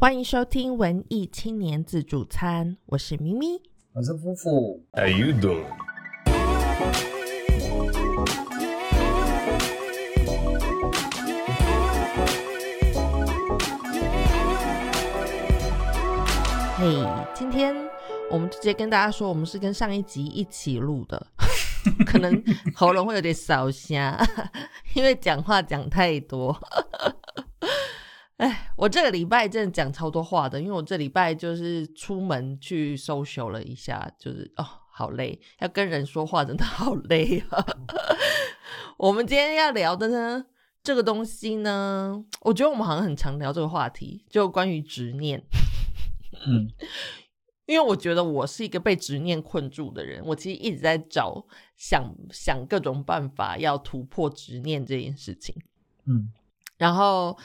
[0.00, 3.60] 欢迎收听文艺青年自助餐，我是咪咪。
[3.92, 5.64] 我是夫妇，How you doing?
[16.76, 17.74] 嘿，今天
[18.30, 21.26] 我们直接跟大家说，我们是跟上一集一起录的，
[22.06, 22.40] 可能
[22.76, 24.16] 喉咙会有点烧瞎，
[24.94, 26.56] 因为讲话讲太多。
[28.38, 37.66] 哎，我这个礼拜真的讲超多话的，因为我这礼拜就是出门去 social 了一下，就是哦，好累，要跟人说话真的好累啊。
[38.96, 40.46] 我们今天要聊的呢，
[40.84, 45.42] 这个东西呢，我觉得我们好像很常聊这个话题，就关于执念。
[46.46, 46.68] 嗯，
[47.66, 51.44] 因为我觉得我是一个被执念困住的人，我其实一直在找
[51.76, 55.56] 想想各种办法要突破执念这件事情。
[56.04, 56.30] 嗯，
[56.76, 57.36] 然后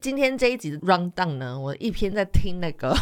[0.00, 2.96] 今天这一集的 round down 呢，我一边在听那个，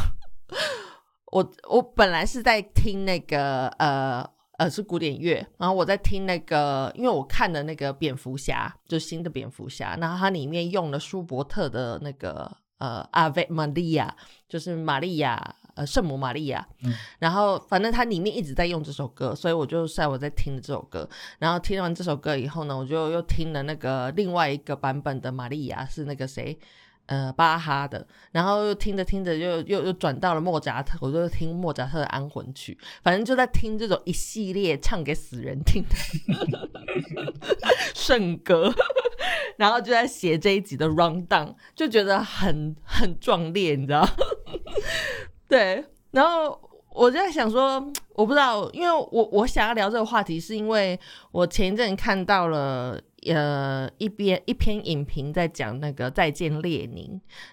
[1.30, 14.10] 我我本来是在听那个呃呃是古典乐，然后我在听那个，因为我看的那个蝙蝠侠，就新的蝙蝠侠，然后它里面用了舒伯特的那个呃 Ave Maria，
[14.48, 16.92] 就是玛利亚呃圣母玛利亚，嗯。
[17.20, 26.58] 然后反正它里面一直在用这首歌，所以我就在我在听这首歌，然后听完这首歌以后呢，我就又听了那个另外一个版本的玛利亚，是那个谁，
[27.08, 35.96] 呃，巴哈的，然后又听着听着又又又转到了莫扎特，我就听莫扎特的安魂曲，反正就在听这种一系列唱给死人听的
[37.94, 38.70] 圣歌，
[39.56, 44.06] 然后就在写这一集的 rundown，就觉得很很壮烈，你知道？
[45.48, 51.00] 对，然后我就在想说，我不知道，因为我我想要聊这个话题，是因为
[51.32, 57.06] 我前一阵看到了呃一边一篇影评在讲那个《再见列宁》，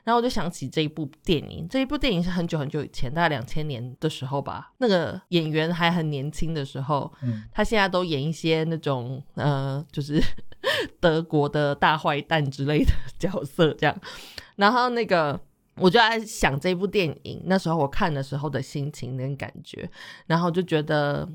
[0.03, 10.21] 然后我就想起这一部电影，这一部电影是很久很久以前，大概两千年的时候吧，那个演员还很年轻的时候，嗯他现在都演一些那种呃，就是
[11.01, 13.97] 德国的大坏蛋之类的 角色这样，
[14.55, 15.39] 然后那个。
[15.77, 19.91] 我就在想这部电影那时候我看的时候的心情跟感觉，
[20.25, 21.27] 然后就觉得，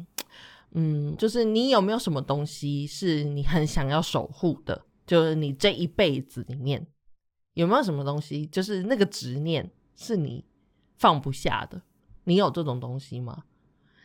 [0.72, 4.80] 嗯，就是你有没有什么东西是你很想要守护的？
[5.06, 6.86] 就是你这一辈子里面
[7.54, 10.44] 有没有什么东西，就是那个执念是你
[10.96, 11.82] 放不下的？
[12.24, 13.44] 你有这种东西吗？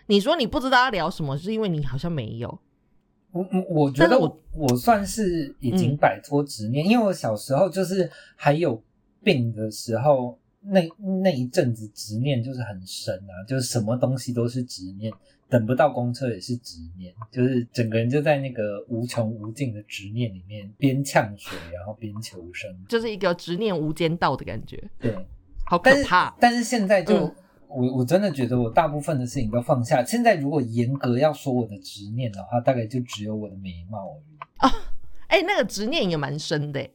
[0.08, 2.60] 你说你不知道要聊什么，是因为你好像没有。
[3.32, 8.82] 我我我觉得我我算是已经摆脱执念，因为我小时候就是还有
[9.22, 10.82] 病的时候，那
[11.22, 15.14] 那一阵子执念就是很深啊，就是什么东西都是执念，
[15.50, 22.70] 等不到公车也是执念，就是整个人就在那个无穷无尽的执念里面，边呛水然后边求生。
[22.88, 25.16] 就是一个执念无间道的感觉，对，
[25.66, 26.36] 好可但是怕。
[26.40, 27.36] 但是现在就、嗯
[27.68, 30.02] 我我真的觉得我大部分的事情都放下。
[30.02, 34.38] 现在如果严格要说我的执念的话，大概就只有我的眉毛而已。
[34.58, 34.72] 啊
[35.28, 36.90] 哎、那个执念也蛮深的、欸，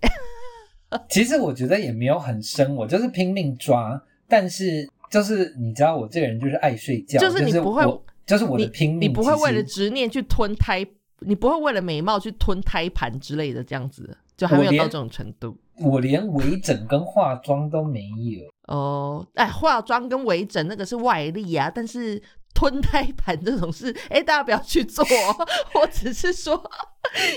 [1.06, 10.86] 其实我觉得也没有很深，我就是拼命抓，但是就是你知道我这个人就是爱睡觉，就是你不会我就是我的你拼命，你不会为了执念去吞胎，
[11.18, 15.58] 你不会为了美貌去吞胎盘之类的，这样子就还没有到这种程度。
[15.80, 18.48] 我连微整跟化妆都没有。
[18.72, 22.22] 哦，哎，化妆跟微整那个是外力啊，但是
[22.54, 25.46] 吞胎盘这种事，哎，大家不要去做、哦。
[25.74, 26.62] 我只是说，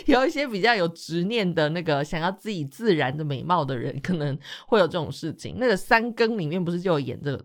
[0.06, 4.38] 有一些比较有执念的那个想要自己自然的美貌的人，可能
[4.68, 5.56] 会有这种事情。
[5.58, 7.44] 那个三更里面不是就有演这个？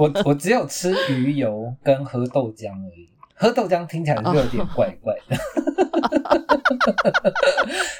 [0.00, 3.10] 我我只有吃鱼油跟喝豆浆而已。
[3.34, 5.36] 喝豆浆听起来就有点怪怪的，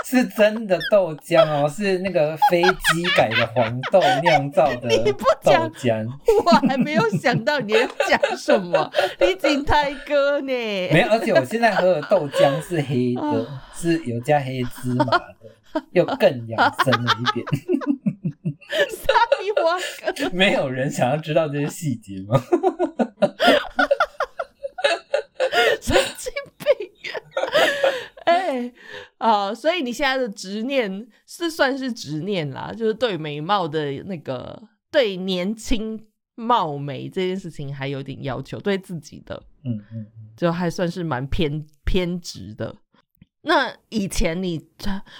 [0.04, 5.12] 是真的豆浆哦，是那个飞机改的黄豆酿造的豆
[5.42, 6.06] 讲浆。
[6.44, 10.46] 我还没有想到你要讲什么，你景泰哥呢？
[10.92, 17.46] 没有，而且我现在喝的豆浆是黑的，啊是有加黑芝麻的，又更养生了一点。
[18.70, 19.78] 沙比花
[20.12, 22.40] 哥，没有人想要知道这些细节吗？
[25.80, 26.66] 神经病！
[28.24, 28.72] 哎，
[29.18, 42.76] 啊，所以你现在的执念是算是执念啦，就是对美貌的那个，对年轻貌美这件事情还有点要求，对自己的嗯嗯嗯，就还算是蛮偏偏执的。
[43.42, 44.58] 那以前你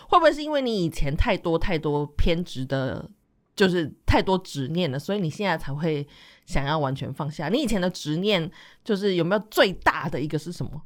[0.09, 3.11] 会不会是因为你以前太多太多偏执的，
[3.61, 6.07] 就是太多执念了，所以你现在才会
[6.47, 7.51] 想要完全放下？
[7.51, 8.51] 你以前的执念
[8.83, 10.81] 就是有没有最大的一个是什么？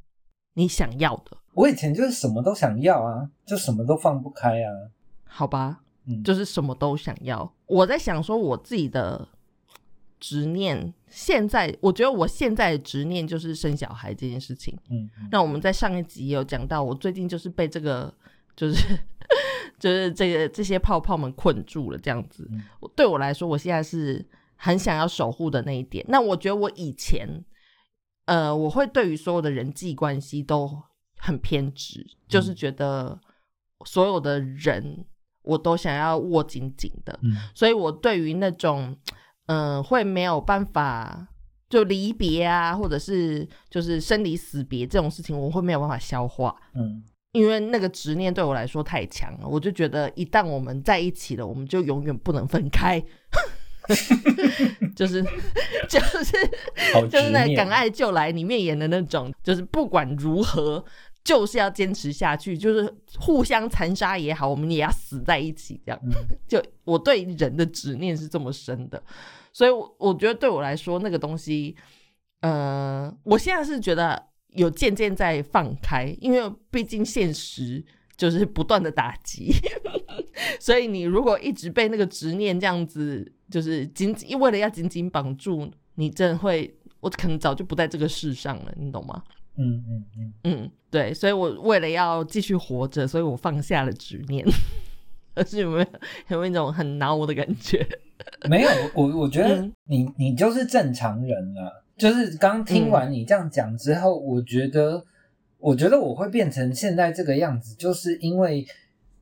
[0.54, 1.36] 你想要的？
[1.52, 4.90] 我以前就是什么都想要啊，就什么都放不开啊。
[5.22, 7.48] 好吧，嗯，就是什么都想要。
[7.66, 9.28] 我在想说，我自己的
[10.18, 14.76] 执念，现在我觉得我现在的执念就是生小孩这件事情。
[14.90, 18.12] 嗯嗯那我们在上一集有讲到，我最近就是被这个
[18.56, 18.98] 就是
[19.84, 22.48] 就是这个这些泡泡们困住了，这样子。
[22.50, 22.62] 嗯
[22.96, 24.26] 对我来说，我现在是
[24.56, 26.02] 很想要守护的那一点。
[26.08, 27.28] 那我觉得我以前，
[28.24, 30.82] 呃，我会对于所有的人际关系都
[31.18, 33.20] 很偏执，就是觉得
[33.84, 35.04] 所有的人
[35.42, 37.18] 我都想要握紧紧的。
[37.22, 38.96] 嗯所以我对于那种
[39.48, 41.28] 嗯、呃会没有办法
[41.68, 47.04] 就离别啊，或者是就是生离死别这种事情，我会没有办法消化，嗯
[47.34, 49.46] 因为那个执念对我来说太强了。
[49.46, 53.04] 我就觉得一旦我们在一起了，我们就永远不能分开。
[54.96, 55.22] 就是
[55.90, 56.24] 就是
[57.10, 60.82] 就是那《敢爱就来》里面演的那种，就是不管如何，
[61.22, 66.00] 就是要坚持下去，就是互相残杀也好，我们也要死在一起，这样。
[66.04, 66.12] 嗯
[66.48, 69.02] 就我对人的执念是这么深的，
[69.52, 71.76] 所以我我觉得对我来说，那个东西，
[72.40, 77.84] 呃，我现在是觉得有渐渐在放开，因为毕竟现实
[78.16, 79.52] 就是不断的打击，
[80.58, 89.22] 所以你如果一直被那个执念这样子，就是紧紧为了要紧紧绑住，你真的会，我可能早就不在这个世上了，你懂吗？
[89.56, 94.44] 嗯嗯嗯，嗯，对，所以我为了要继续活着，所以我放下了执念。
[95.36, 95.86] 而是有没有
[96.28, 97.84] 有没有一种很挠的感觉？
[98.48, 101.83] 没有，我我我觉得嗯你你就是正常人了。
[101.96, 105.04] 就是刚听完你这样讲之后，我觉得
[105.58, 108.66] 我觉得我会变成现在这个样子，就是因为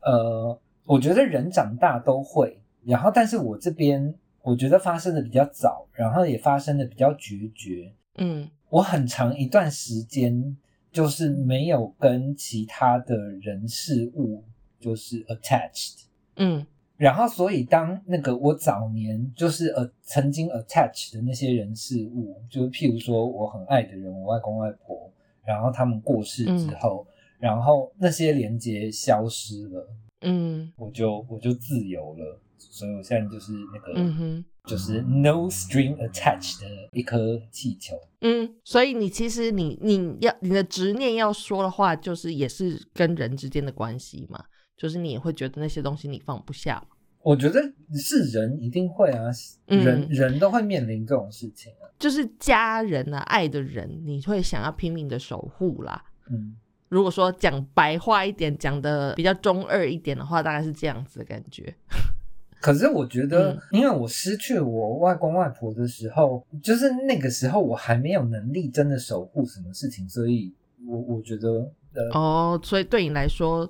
[0.01, 7.93] 呃，我觉得人长大都会，然后但是我这边我觉得发生的比较早，然后也发生的比较决绝。
[8.17, 10.57] 嗯我很长一段时间
[10.91, 14.43] 就是没有跟其他的人事物
[14.81, 16.05] 就是 attached。
[16.37, 16.67] 嗯
[17.03, 25.11] 然后，所以当那个我早年就是呃曾经 attach 的那些人事物，就是譬如说我很爱的人，我外公外婆，
[25.45, 27.05] 然后他们过世之后，
[27.41, 29.89] 然后那些连接消失了，
[30.21, 32.39] 嗯我就我就自由了。
[32.57, 37.97] 所以我现在就是那个、嗯哼就是 no string attached 的一颗气球。
[38.21, 44.45] 嗯，所以你其实你你要你的执念要说的话，就是也是跟人之间的关系嘛，
[44.77, 46.92] 就是你也会觉得那些东西你放不下嘛。
[47.23, 47.61] 我觉得
[47.95, 49.31] 是人一定会啊，
[49.69, 51.89] 嗯人人都会面临这种事情啊。
[51.99, 56.05] 就是家人啊，爱的人，你会想要拼命的守护啦。
[56.31, 56.57] 嗯，
[56.89, 61.73] 如果说讲白话一点，讲的比较中二一点的话，大概是这样子的感觉。
[62.61, 70.53] 可是我觉得嗯，因为我失去我外公外婆的时候，就是那个时候我还没有能力真的守护什么事情，所以
[70.87, 71.49] 我我觉得，
[71.95, 73.69] 呃，哦，所以对你来说，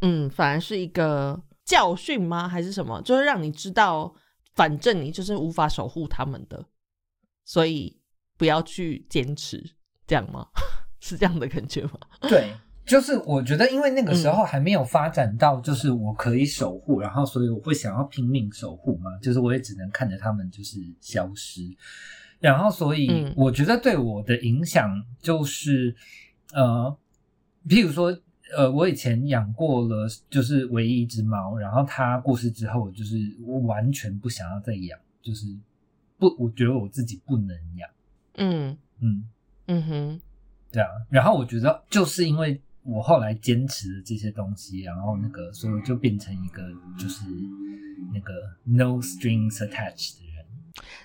[0.00, 2.48] 嗯，反而是一个教训吗？
[2.48, 3.00] 还是什么？
[3.02, 4.14] 就是让你知道，
[4.54, 6.64] 反正你就是无法守护他们的，
[7.44, 8.00] 所以
[8.36, 9.62] 不要去坚持，
[10.06, 10.46] 这样吗？
[11.00, 11.98] 是这样的感觉吗？
[12.22, 12.52] 对，
[12.84, 21.62] 就是我觉得，因为那个时嗯候还没有发展到，就是我可以守护，然后所以我会想要拼命守护嘛，就是我也只能看着他们就是消失，
[22.40, 25.94] 然后所以嗯我觉得对我的影响就是，
[26.52, 26.96] 呃，
[27.68, 28.16] 譬如说。
[28.56, 35.46] 呃，我以前养过了，就是唯一一只猫，然后它过世之后，就是我完全不想要再养，就是
[36.18, 37.88] 不，我觉得我自己不能养，
[38.34, 39.24] 嗯嗯，
[39.66, 40.20] 嗯哼，
[40.70, 46.62] 对啊，然后我觉得就是因为我后来坚持了这些东西，然后那个，所以我就变成一个
[46.98, 47.24] 就是
[48.12, 48.32] 那个
[48.64, 50.44] no strings attached 的人。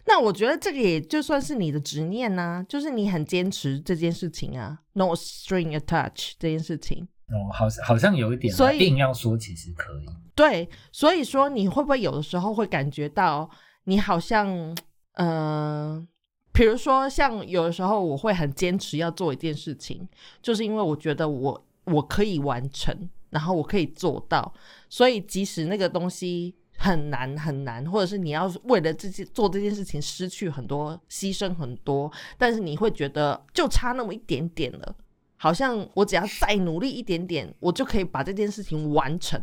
[0.06, 7.08] 那我觉得这个也就算是你的执念呐、就是你很坚持这件事情啊，no string attached 这件事情。
[7.28, 10.06] 哦，好像好像有一点啊，所以硬要说其实可以。
[10.34, 13.50] 对，所以说你会不会有的时候会感觉到
[13.84, 14.76] 你好像，
[15.14, 16.08] 呃，
[16.54, 20.08] 比如说像有的时候我会很坚持要做一件事情，
[20.42, 24.54] 就是因为我觉得我我可以完成，然后我可以做到，
[24.90, 34.96] 所以即使那个东西很难很难，或者是你要为了这件做这件事情失去很多、牺牲很多，但是你会觉得就差那么一点点了。
[35.38, 39.40] 好像我只要再努力一点点，我就可以把这件事情完成。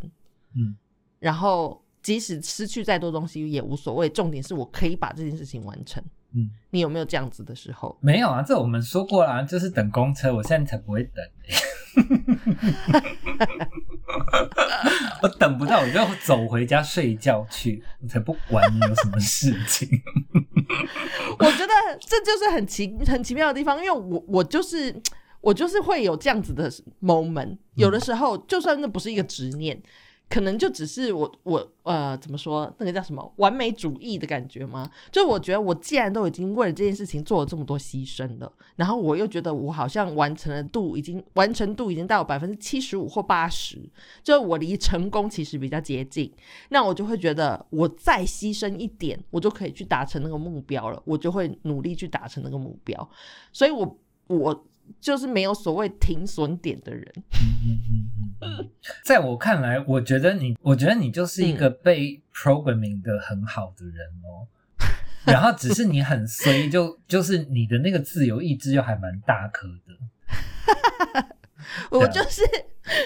[0.55, 0.75] 嗯，
[1.19, 6.03] 然后即使失去再多东西也无所谓，重点是我可以把这件事情完成。
[6.33, 7.97] 嗯，你有没有这样子的时候？
[8.01, 11.25] 没有啊，这我们说过啦，就是等公车，我现在才不会等、
[15.23, 19.87] 我等不到，我就走回家睡觉去，我才不管你有什么事情。
[21.39, 24.93] 我觉得这就是很奇很奇妙的地方，因为我我就是
[25.45, 26.67] 我就是会有这样子的
[27.03, 29.79] moment，有的时候就算那不是一个执念，
[30.27, 34.89] 可可能就只是我我呃怎么说那个叫什么完美主义的感觉吗？
[35.09, 43.79] 就我觉得我既然都已经为了这件事情做了这么多牺牲了，然后我又觉得我好像完成了度已经完成度已经到百分之七十五或八十，
[44.23, 46.29] 就我离成功其实比较接近，
[46.67, 53.09] 那我就会觉得我再牺牲一点，我就可以去达成那个目标了，我就会努力去达成那个目标，
[53.53, 53.97] 所以我
[54.27, 54.65] 我。
[54.99, 57.13] 就是没有所谓停损点的人。
[59.03, 64.47] 在我看来，我觉得你，我觉得你就是一个被 programming 的很好的人哦。
[65.25, 71.25] 然后只是你很衰，就就是你的那个自由意志又还蛮大颗的。
[71.89, 72.41] 我就是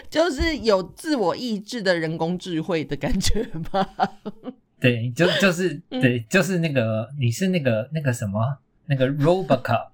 [0.09, 3.87] 就是有自我意志的人工智慧的感觉吧。
[4.81, 8.57] 对，就就是对，就是那个你是那个那个什么
[8.87, 9.91] 那个 Robocop。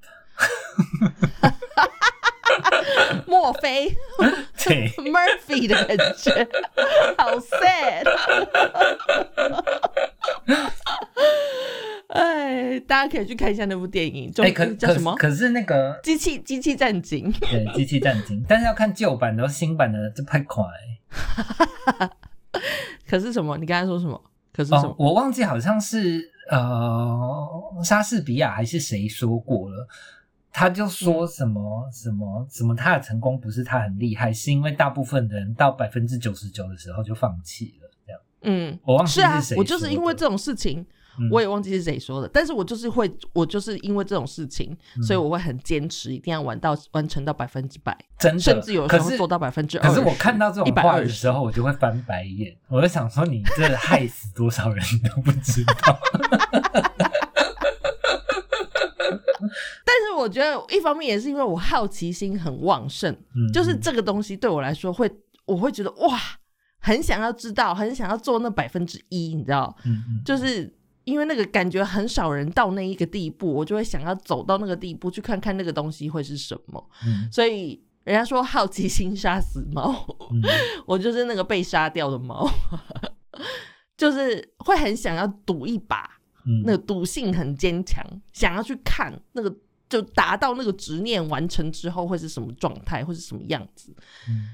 [3.28, 3.90] 墨菲，
[4.64, 6.48] 对，Murphy 的感觉，
[7.18, 8.06] 好 sad。
[12.08, 15.14] 哎，大家可以去看一下那部电影，哎，可叫什么？
[15.16, 20.64] 可是那个机器机器战警，对，机器战警，但是要看旧版的，新版的就拍快。
[23.10, 23.58] 可是什么？
[23.58, 24.22] 你刚才说什么？
[24.54, 24.96] 可是什么？
[24.98, 27.48] 我忘记，好像是呃，
[27.84, 29.88] 莎士比亚还是谁说过了。
[30.58, 37.90] 他就说什么什么什么，他的成功不是他很厉害，是因为大部分人到百分之九十九的时候就放弃了。
[38.06, 40.86] 这样，嗯，我忘记是谁，我就是因为这种事情，
[41.30, 44.74] 我也忘记是谁说的，但是我就是会，我就是因为这种事情，
[45.06, 49.90] 所以我会很坚持，一定要玩到完成到百分之百，真的，甚至有时候做到百分之二。
[49.90, 54.82] 可是我看到这种话的时候，我就会翻白眼，我就想说，你这害死多少人
[55.14, 56.00] 都不知道。
[59.86, 63.16] 但是我觉得一方面也是因为我好奇心很旺盛，
[63.54, 65.10] 就是这个东西对我来说会，
[65.46, 66.20] 我会觉得哇，
[66.80, 69.76] 很想要知道，很想要做那百分之一，你知道，
[70.26, 76.90] 就是因为那个感觉很少人到那一个地步，我就会想要走到那个地步去看看那个东西会是什么。
[77.32, 80.06] 所以人家说好奇心杀死猫，
[80.86, 82.50] 我就是那个被杀掉的猫，
[83.96, 86.10] 就是会很想要赌一把。
[86.64, 89.56] 那个赌性很坚强，想要去看那个，
[89.90, 93.96] 就达到那个执念完成之后会是什么状态，会是什么样子，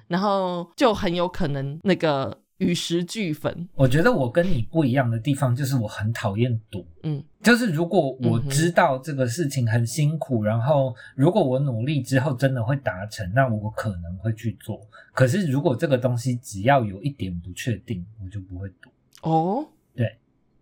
[0.08, 3.68] 然后就很有可能那个与时俱焚。
[3.74, 14.80] 我觉得我跟你不一样的地方就是我很讨厌赌，嗯，就是如果我知道这个事情很辛苦，然后如果我努力之后真的会达成，那我可能会去做。
[15.14, 18.90] 可是如果这个东西只要有一点不确定，我就不会赌。
[19.24, 19.81] 哦，对。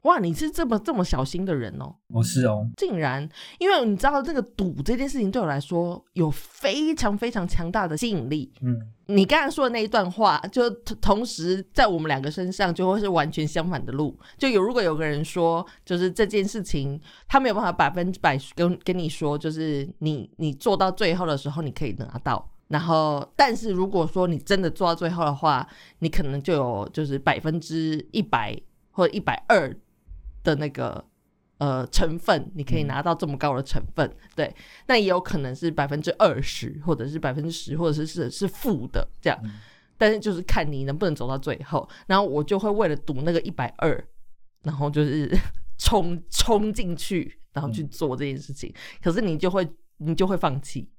[0.09, 1.93] 哇，你是这么这么小心的人哦！
[2.07, 8.51] 我是哦，竟然，因为你知道这个赌这件事情对我来说有非常非常强大的吸引力。
[8.61, 8.75] 嗯，
[9.05, 10.67] 你刚才说的那一段话，就
[10.99, 14.17] 同时在我们两个身上就会是完全相反的路。
[14.35, 25.67] 就有如果有个人说，就是这件事情他没有办法百分之百跟跟你说，就是你你做到最后的时候你可以拿到，然后但是如果说你真的做到最后的话，
[25.99, 29.71] 你可能就有就是百分之一百或者一百二。
[30.49, 31.03] 的那个
[31.59, 34.53] 呃成分，你可以拿到这么高的成分，对，
[34.87, 39.39] 那也有可能是百分之二十，或者是百分之十，或者是是是负的这样，
[39.97, 41.87] 但是就是看你能不能走到最后。
[42.07, 44.03] 然后我就会为了赌那个一百二，
[44.63, 45.29] 然后就是
[45.77, 48.73] 冲冲进去，然后去做这件事情。
[49.01, 50.89] 可是你就会你就会放弃，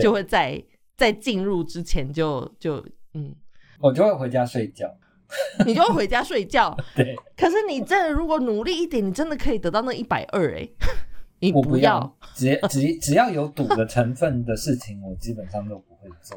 [0.00, 0.64] 就会在
[0.96, 3.34] 在进入之前就就嗯，
[3.80, 4.96] 我就会回家睡觉。
[5.66, 6.76] 你就会回家睡觉。
[6.96, 10.68] 对，可是你真的如果努力一点，你真的可以得到那一百二哎。
[11.40, 16.36] 你不要，只只只要有赌的成分的事情，我基本上都不会做。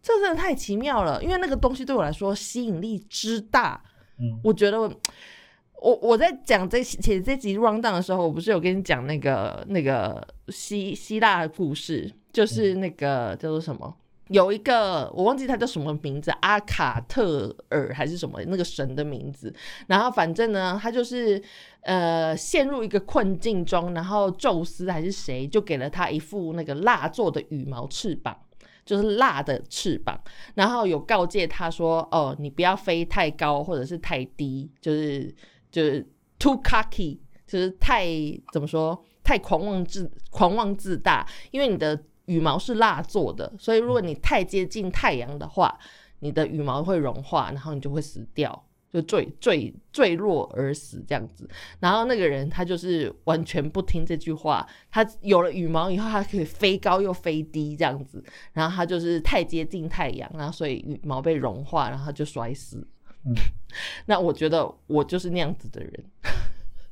[0.00, 3.82] 这真的太奇妙了，因为那个东西对我来说吸引力之大。
[4.18, 13.94] 嗯，我觉得我我在讲这写这集 round down 的时候，我不是有跟你讲那个那个希希腊的故事，就是那个叫做什么？
[14.28, 19.52] 有一个我忘记他叫什么名字，阿卡特尔还是什么那个神的名字。
[19.86, 21.42] 然后反正呢，他就是
[21.80, 28.36] 呃陷入一个困境中，然后宙斯还是谁就给了他一副那个蜡做的羽毛翅膀，
[28.84, 30.20] 就是蜡的翅膀。
[30.54, 35.34] 然后有告诫他说：“哦，你不要飞太高或者是太低，就是
[35.70, 36.06] 就是
[36.38, 38.06] too cocky，就是太
[38.52, 45.76] 怎么说太狂妄自狂妄自大，因为你的。”羽毛是蜡做的，所以如果你太接近太阳的话，
[46.20, 51.48] 你的羽毛会融化，然后你就会死掉，就坠坠坠落而死这样子。
[51.80, 58.22] 然后那个人他就是完全不听这句话，他有了羽毛以后，他可以飞高又飞低这样子。
[58.52, 62.86] 然后他就是太接近太阳，然后所以羽毛被融化，然后就摔死。
[63.24, 63.34] 嗯
[64.06, 66.04] 那我觉得我就是那样子的人，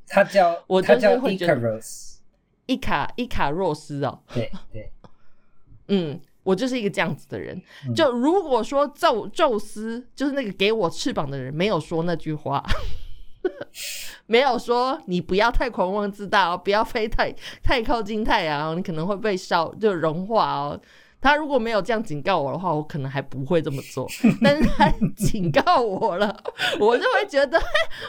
[0.08, 1.80] 他叫 我就是会觉得
[2.66, 4.92] 伊卡伊卡若斯哦，对对，
[5.88, 7.60] 嗯，我就是一个这样子的人。
[7.86, 12.64] 嗯就如果说宙宙斯就是那个给我翅膀的人没有说那句话，
[14.26, 20.80] 没有说你不要太狂妄自大哦，不要飞太太靠近太阳哦，你可能会被烧就融化哦。
[21.18, 24.06] 他如果没有这样警告我的话，我可能还不会这么做。
[24.42, 26.36] 但是他警告我了，
[26.78, 27.64] 我就会觉得 嘿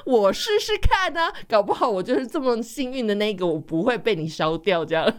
[0.05, 5.11] 我试试看呢、搞不好我就是这么幸运的那个，我不会被你烧掉，这样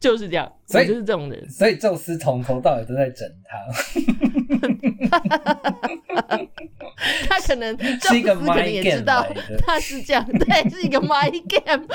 [0.00, 1.48] 就是这样，所以就是这种人。
[1.50, 3.58] 所以宙斯从头到尾都在整他，
[7.28, 9.24] 他可能是一个宙斯可能也知道
[9.58, 11.86] 他是这样，对，是一个 my game。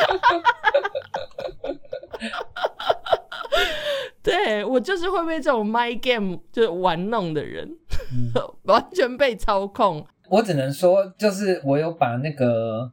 [4.21, 7.67] 对我就是会被这种 my game 就是玩弄的人，
[8.11, 8.31] 嗯
[8.63, 10.05] 完全被操控。
[10.29, 12.91] 我只能说，就是我有把那个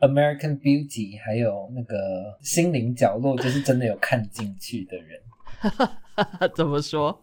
[0.00, 5.20] American Beauty 还有那个心灵角落，就是真的有看进去的人，
[6.56, 7.20] 怎么说？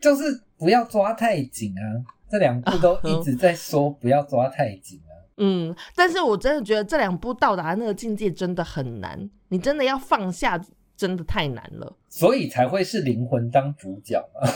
[0.00, 2.04] 就是不要抓太紧啊。
[2.30, 5.12] 这两部都一直在说不要抓太紧啊。
[5.38, 10.60] 嗯，但是我真的觉得这两部到达那个境界真的很难，你真的要放下，
[10.96, 14.48] 真的太难了所以才会是灵魂当主角嘛。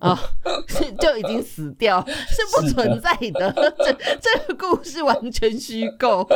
[0.00, 0.18] 啊、
[0.68, 3.50] 是就已经死掉， 是不存在的。
[3.78, 6.26] 这这个故事完全虚构，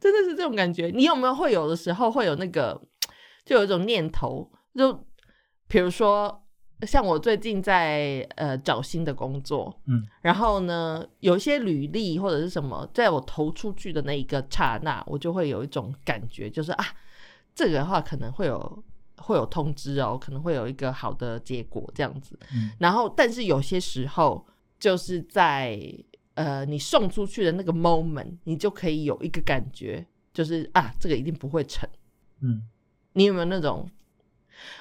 [0.00, 0.90] 真的是这种感觉。
[0.94, 2.80] 你有没有会有的时候会有那个，
[3.44, 5.04] 就有一种念头，就
[5.68, 6.39] 比如说，
[6.86, 16.84] 像我最近在呃找新的工作，嗯，然后呢，有一些履历或者是什么，在我投出去的那一个刹那，我就会有一种感觉，就是啊，
[17.54, 18.84] 这个的话可能会有
[19.18, 22.38] 会有通知哦，可能会有一个好的结果这样子。
[22.54, 24.46] 嗯然后，但是有些时候
[24.78, 25.78] 就是在
[26.34, 31.88] 呃你送出去的那个 moment，你就可以有一个感觉，就是啊，这个一定不会成。
[32.40, 32.62] 嗯
[33.12, 33.86] 你有没有那种？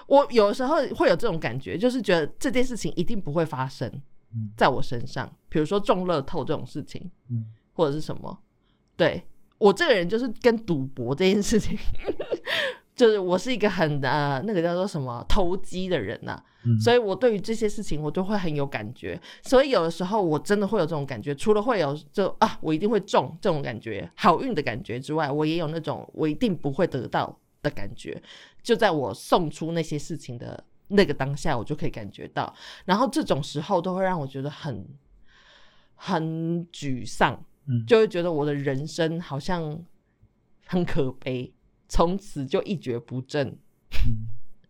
[0.07, 3.87] 我有时候会有这种感觉，就是觉得这件事情一定不会发生
[4.33, 4.51] 嗯。
[4.57, 8.37] 在我身上，比如说中乐透这种事情，嗯或者是什么。
[8.97, 9.23] 对
[9.57, 11.77] 我这个人就是跟赌博这件事情，
[12.93, 28.21] 就是我是一个很呃那个叫做什么投机的人呐、嗯，所以我对于这些事情我都会很有感觉，所以有的时候我真的会有这种感觉，除了会有就啊我一定会中这种感觉，好运的感觉之外，我也有那种我一定不会得到的感觉，
[28.61, 32.53] 就在我送出那些事情的那个当下，我就可以感觉到，
[32.85, 34.87] 然后这种时候都会让我觉得很
[35.95, 37.85] 很沮丧，嗯。
[37.85, 39.83] 就会觉得我的人生好像
[40.65, 41.53] 很可悲，
[41.87, 43.47] 从此就一蹶不振。
[44.07, 44.27] 嗯。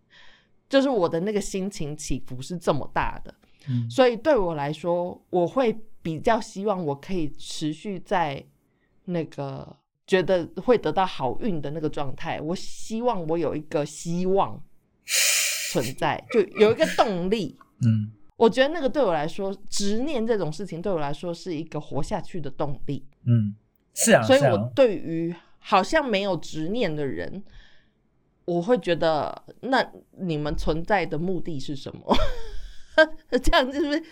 [0.70, 3.34] 就是我的那个心情起伏是这么大的，
[3.68, 3.90] 嗯。
[3.90, 8.46] 所以对我来说，我会比较希望我可以持续在
[9.06, 9.76] 那个
[10.10, 12.42] 觉得会得到好运的那个状态。
[12.42, 14.60] 我希望我有一个希望
[15.72, 17.56] 存在，就有一个动力。
[17.86, 23.06] 嗯我觉得那个对我来说，执念这种事情对我来说是一个活下去的动力。
[23.26, 23.54] 嗯，
[23.94, 27.44] 是啊，所以我对于好像没有执念的人，
[28.46, 29.86] 我会觉得，那
[30.18, 32.16] 你们存在的目的是什么？
[33.44, 34.04] 这样是不是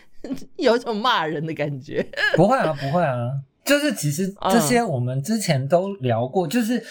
[0.57, 2.05] 有一种骂人的感觉？
[2.35, 3.31] 不会啊，不会啊，
[3.67, 6.81] 就是其实嗯这些我们之前都聊过，就是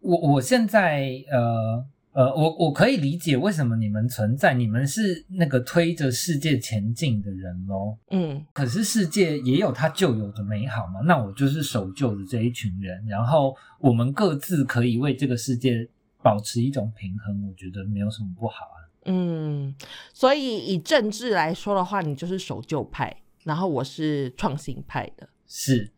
[0.00, 7.96] 我我现在呃呃，我我可以理解为什么你们存在，你们是那个推着世界前进的人喽。
[8.10, 15.86] 嗯可是世界也有它旧有的美好嘛，那我就是守旧的这一群人，然后我们各自可以为这个世界
[16.22, 18.78] 保持一种平衡，我觉得没有什么不好啊。
[19.04, 19.74] 嗯，
[20.12, 25.28] 所以以政治来说的话，你就是守旧派，然后我是创新派的。
[25.46, 25.92] 是，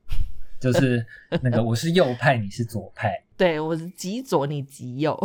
[0.60, 1.04] 就是
[1.42, 5.16] 那个我是右派，你是左派， 对，我是极左，你极右。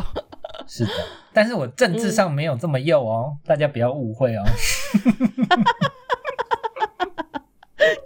[0.68, 0.92] 是的，
[1.34, 4.44] 但是我政治上没有这么右哦，大家不要误会哦。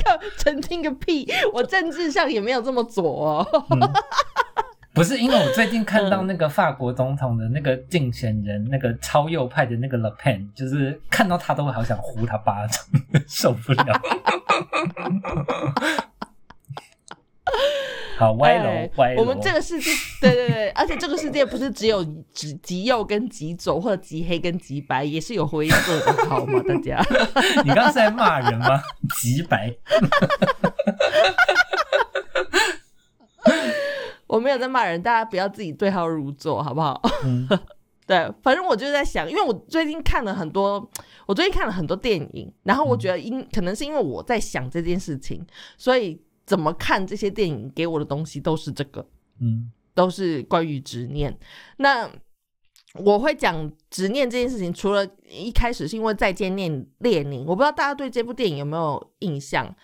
[0.03, 1.27] 靠，澄清个屁！
[1.53, 3.47] 我政治上也没有这么左哦。
[3.69, 3.79] 嗯，
[4.93, 12.83] 不是因为我最近看到那个法国总统的那个竞选人，那个超右派的那个 Le Pen，就是看到他都会好想呼他巴掌，
[13.27, 14.01] 受不了。
[18.17, 26.59] 好歪楼哎歪楼，我们这个世界， 对对对，而且这个世界不是只有极极右跟极左，或者极黑跟极白，也是有灰色的，好吗？
[26.67, 26.99] 大家，
[27.63, 28.81] 你刚刚是在骂人吗？
[29.19, 29.71] 极白，
[34.25, 36.99] 我没有在骂人，大家不要自己对号入座，好不好？
[37.23, 37.47] 嗯
[38.07, 40.89] 对，反正我就在想，因为我最近看了很多，
[41.25, 45.45] 我最近看了很多电影，然后我觉得因可能是因为我在想这件事情，
[45.77, 49.07] 所以怎么看这些电影给我的东西都是这个，
[49.39, 49.71] 嗯。
[49.93, 51.35] 都是关于执念。
[51.77, 52.07] 那
[53.03, 59.75] 我会讲执念这件事情，除了一开始是因为再见列列宁，我不知道大家对这部电影有没有印象，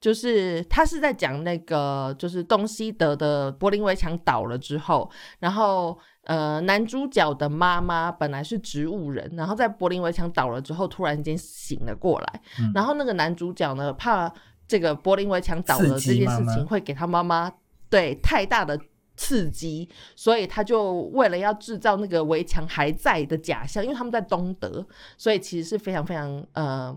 [0.00, 12.72] 就是他是在讲那个就是东西德的柏林围墙倒了之后，然后呃男主角的妈妈本来是植物人，然后在柏林围墙倒了之后，突然间醒了过来，嗯。
[12.74, 14.32] 然后那个男主角呢怕
[14.68, 17.50] 这个柏林围墙倒了刺这件事情会给他妈妈
[17.90, 18.78] 对太大的
[19.16, 26.96] 刺激，所以他就为了要制造那个围墙还在的假象，因为他们在东德，所以其实是非常非常呃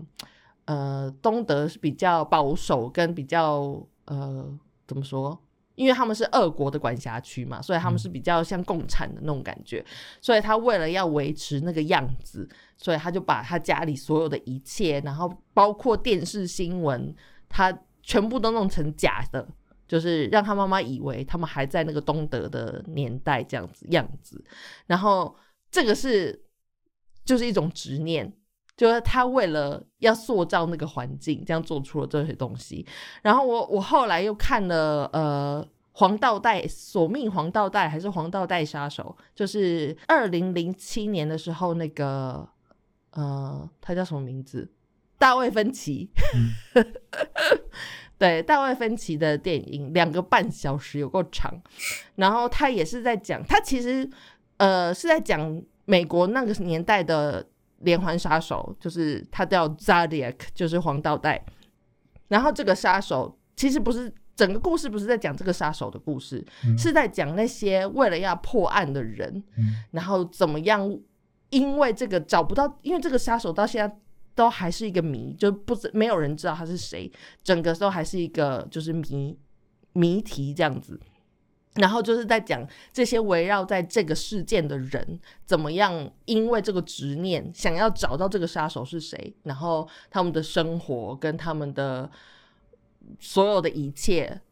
[0.66, 4.56] 呃东德是比较保守跟比较呃
[4.86, 5.36] 怎么说？
[5.74, 9.82] 因为他们是俄国的管辖区嘛，所以他们是比较像共产的那种感觉，
[10.20, 17.12] 所以他为了要维持那个样子，所以他就把他家里所有的一切，然后包括电视新闻，
[17.52, 19.46] 他全部都弄成假的，
[19.86, 24.44] 就是让他妈妈以为他们还在那个东德的年代这样子样子。
[24.86, 25.36] 然后
[25.70, 26.44] 这个是
[27.24, 28.32] 就是一种执念，
[28.76, 32.84] 就是他为了要塑造那个环境，这样做出了这些东西。
[33.22, 35.68] 然后我我后来又看了呃。
[35.94, 42.48] 黄道带索命黄道带还是黄道带杀手，就是二零零七年的时候，那个
[43.10, 44.72] 呃，他叫什么名字？
[45.22, 46.10] 大卫芬奇，
[48.18, 51.62] 对，大卫芬奇的电影两个半小时有够长，
[52.16, 54.10] 然后他也是在讲，他其实
[54.56, 57.46] 呃是在讲美国那个年代的
[57.82, 61.40] 连环杀手，就是他叫 Zodiac，就是黄道带。
[62.26, 70.98] 然后这个杀手其实不是整个故事，不是在讲这个杀手的故事，嗯是在讲那些为了要破案的人，嗯然后怎么样？
[71.50, 73.96] 因为这个找不到，因为这个杀手到现在
[74.34, 77.10] 都还是一个谜，就不知没有人知道他是谁，
[77.42, 79.38] 整个都还是一个就是谜
[79.92, 80.98] 谜题这样子。
[81.76, 92.10] 然后就是在讲这些围绕在这个事件的人怎么样，因为这个执念想要找到这个杀手是谁，然后他们的生活跟他们的
[93.18, 94.42] 所有的一切，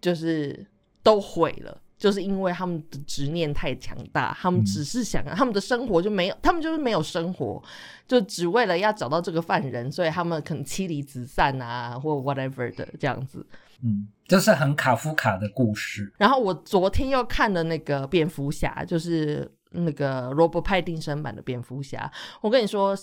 [0.00, 0.66] 就是
[1.02, 1.82] 都毁了。
[2.04, 7.62] 就是因为他们的执念太强大，他们只是想，他们的生活就没有，他们就是没有生活，
[8.06, 13.46] 就只为了要找到这个犯人，所以他们可能妻离子散啊，或 whatever 的这样子。
[13.82, 16.12] 嗯，就是很卡夫卡的故事。
[16.18, 22.12] 然后我昨天又看了那个蝙蝠侠，就是那个罗伯·派定身版的蝙蝠侠。
[22.42, 22.94] 我跟你说，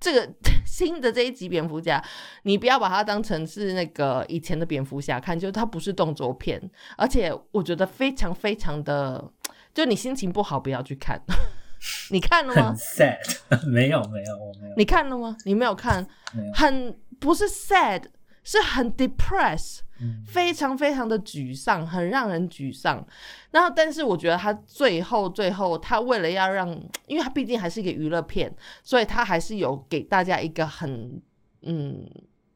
[0.00, 0.28] 这个
[0.66, 2.02] 新的这一集蝙蝠侠，
[2.44, 6.60] 你不要把它当成是那个以前的蝙蝠侠看，就是它不是动作片，
[6.96, 9.30] 而且我觉得非常非常的，
[9.74, 11.20] 就你心情不好不要去看。
[12.10, 13.18] 你看了很吗？sad，
[13.66, 15.36] 没有没有，我没有，你看了吗？
[15.44, 16.06] 你没有看，
[16.54, 18.04] 很不是 sad，
[18.42, 19.80] 是很 depressed。
[20.00, 23.06] 嗯非常非常的沮丧，很让人沮丧。
[23.50, 26.68] 然后，但是我觉得他最后最后，他为了要让，
[27.06, 31.20] 因为他毕竟还是一个娱乐片，所以他还是有给大家一个很
[31.62, 32.08] 嗯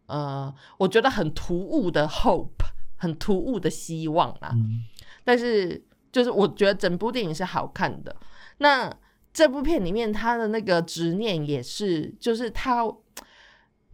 [0.06, 2.64] 呃，我觉得很突兀的 hope，
[2.96, 4.50] 很突兀的希望啦。
[4.52, 4.84] 嗯
[5.26, 8.14] 但是就是我觉得整部电影是好看的。
[8.58, 8.94] 那
[9.32, 12.84] 这部片里面他的那个执念也是，就是他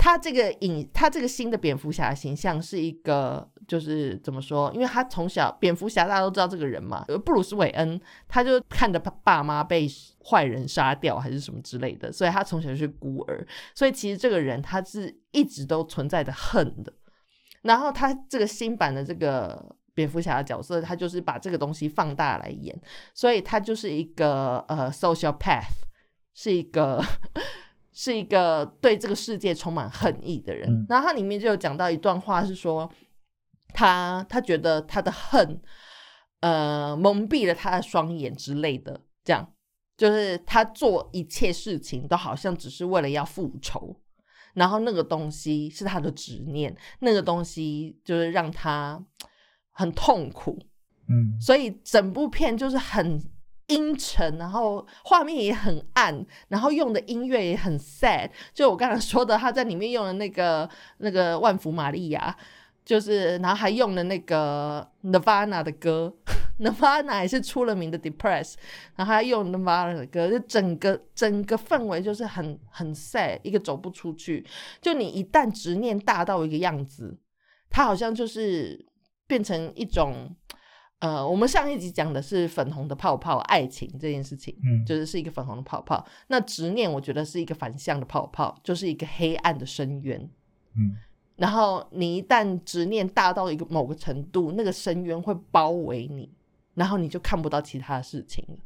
[0.03, 4.73] 他这个影他这个新的蝙蝠侠形象是一个，就是怎么说？
[4.73, 9.87] 因为他从小蝙蝠侠大家都知道这个人嘛，布鲁斯韦恩他就看着他爸妈被
[10.25, 16.91] 坏人杀掉还是什么之类的，所以他从小就是孤儿，所以其实这个人他是一直都存在的恨的。
[17.61, 22.75] 然后他这个新版的这个蝙蝠侠的角色，他就是把这个东西放大来演，
[23.13, 25.85] 所以他就是一个呃 social path，
[26.33, 27.05] 是一个
[28.03, 30.67] 是一个对这个世界充满恨意的人。
[30.71, 32.91] 嗯然后他里面就有讲到一段话，是说
[33.75, 35.61] 他他觉得他的恨
[36.41, 39.53] 呃蒙蔽了他的双眼之类的，这样
[39.99, 44.01] 就是他做一切事情都好像只是为了要复仇。
[44.55, 48.99] 然后那个东西是他的执念，那个东西就是让他
[49.73, 50.59] 很痛苦，
[51.07, 53.23] 嗯所以整部片就是很
[53.71, 58.29] 阴沉，然后画面也很暗，然后用的音乐也很 sad。
[58.53, 62.37] 就我刚才说的，他在里面用的那个那个万福玛利亚，
[62.85, 66.13] 就是然后还用了那个 Nirvana 的歌，
[66.61, 68.55] Nirvana 也是出了名的 Depress，
[68.97, 74.45] 然后还用 Nirvana 的歌，就整个整个氛围就是很很 sad，一个走不出去。
[74.81, 77.17] 就你一旦执念大到一个样子，
[77.71, 78.85] 它好像就是
[79.27, 80.35] 变成一种
[81.01, 86.07] 呃，我们上一集讲的是粉红的泡泡爱情这件事情，嗯，就是是一个粉红的泡泡。
[86.29, 90.21] 那执念，我觉得是一个反向的泡泡，就是一个黑暗的深渊。
[90.77, 90.97] 嗯
[91.37, 96.31] 然后你一旦执念大到一个某个程度，那个深渊会包围你，
[96.75, 98.59] 然后你就看不到其他的事情了。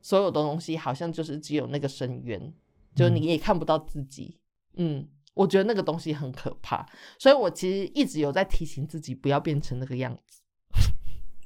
[0.00, 2.54] 所有的东西好像就是只有那个深渊，
[2.94, 4.38] 就是你也看不到自己。
[4.74, 6.86] 嗯，我觉得那个东西很可怕，
[7.18, 10.41] 所以我其实一直有在提醒自己不要变成那个样子。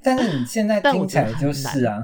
[0.07, 2.01] 但是你现在听起来就是啊，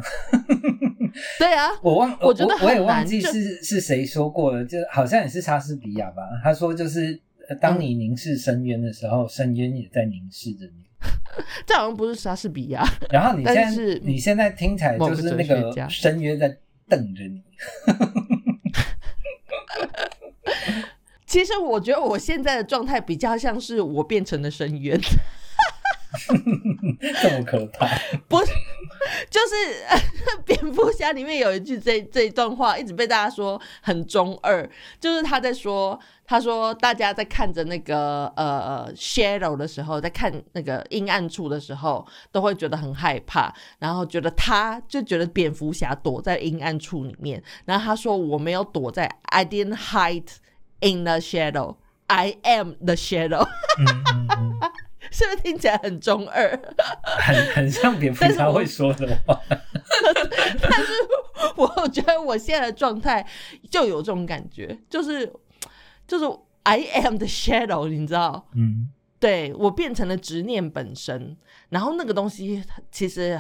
[1.40, 6.24] 对啊，我忘，我觉得我也忘记是是谁说过了，就好像也是莎士比亚吧。
[6.44, 10.84] 他说就是，呃当你凝视深渊的时候，深渊也在凝视着你。
[11.66, 12.84] 这好像不是莎士比亚。
[13.10, 16.58] 然后你现在是你现在听起来就是那个深渊在
[16.90, 17.42] 瞪着你。
[21.26, 25.00] 其实我觉得我现在的状态比较像是我变成了深渊，
[27.22, 27.88] 这么可怕？
[28.28, 28.52] 不 是，
[29.30, 50.30] 就 是蝙蝠侠里面有一句这这一段话一直被大家说很中二，就是他在说，他说大家在看着那个呃 shadow 的时候，在看那个阴暗处的时候，都会觉得很害怕，然后觉得他就觉得蝙蝠侠躲在阴暗处里面，然后他说我没有躲在，I didn't hide
[50.82, 51.78] in the shadow。
[52.08, 53.48] I am the shadow，
[53.80, 54.53] 嗯嗯嗯，
[55.14, 56.60] 是不是听起来很中二？
[57.06, 59.40] 很很像蝙蝠侠会说的话。
[59.48, 60.92] 但是
[61.56, 63.26] 我觉得我现在的状态
[63.70, 65.32] 就有这种感觉，就是
[66.08, 66.26] 就是
[66.64, 68.48] I am the shadow，你知道？
[68.56, 71.38] 嗯对我变成了执念本身，
[71.70, 73.40] 然后那个东西其实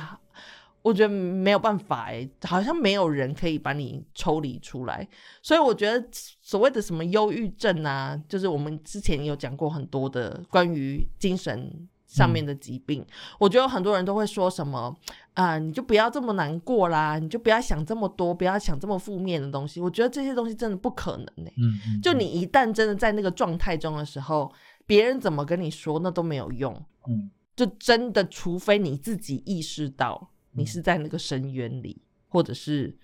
[0.83, 5.07] 我觉得没有办法哎，好像没有人可以把你抽离出来，
[5.41, 6.07] 所以我觉得
[6.41, 13.03] 所谓的什么忧郁症啊，就是我们之前有讲过很多的关于精神上面的疾病，
[13.39, 14.95] 我觉得很多人都会说什么
[15.35, 19.81] 啊、你就不要这么难过啦，你就不要想这么多，不要想这么负面的东西。
[19.81, 21.73] 我觉得这些东西真的不可能呢、嗯。
[21.87, 24.53] 嗯，就你一旦真的在那个状态中的时候，
[24.85, 26.71] 别人怎么跟你说那都没有用。
[27.07, 27.31] 嗯。
[27.55, 32.95] 就真的，除非你自己意识到你是在那个深渊里，或者是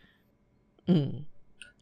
[0.87, 1.23] 嗯，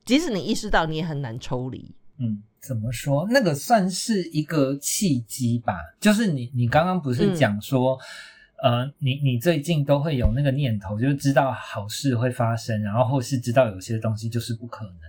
[0.06, 1.94] 即使你意识到，你也很难抽离。
[2.18, 3.28] 嗯，怎么说？
[3.30, 5.76] 那个算是一个契机吧。
[6.00, 7.98] 就是你，你刚刚不是讲说，
[8.64, 15.04] 呃，你你最近都会有那个念头，就是知道好事会发生，然后或是知道有些东西就是不可能的。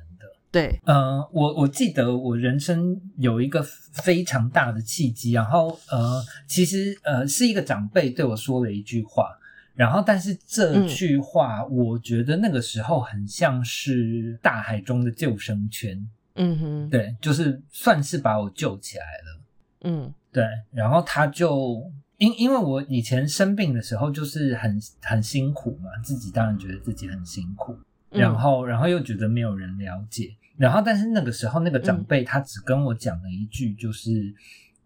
[0.51, 9.31] 对，嗯、我我记得我人生有一个非常大的契机，然后呃，其实呃是一个长辈对我说了一句话，
[9.79, 16.05] 然后但是这句话，我觉得那个时候很像是大海中的救生圈。
[16.35, 19.41] 嗯哼，对，就是算是把我救起来了。
[19.85, 21.81] 嗯对，然后他就
[22.17, 27.73] 因因为我以前生病的时候就是很很辛苦嘛，自己当然觉得自己很辛苦，
[28.11, 34.35] 嗯然后然后又觉得没有人了解，然后但是那个时候那个嗯长辈他只跟我讲了一句，就是。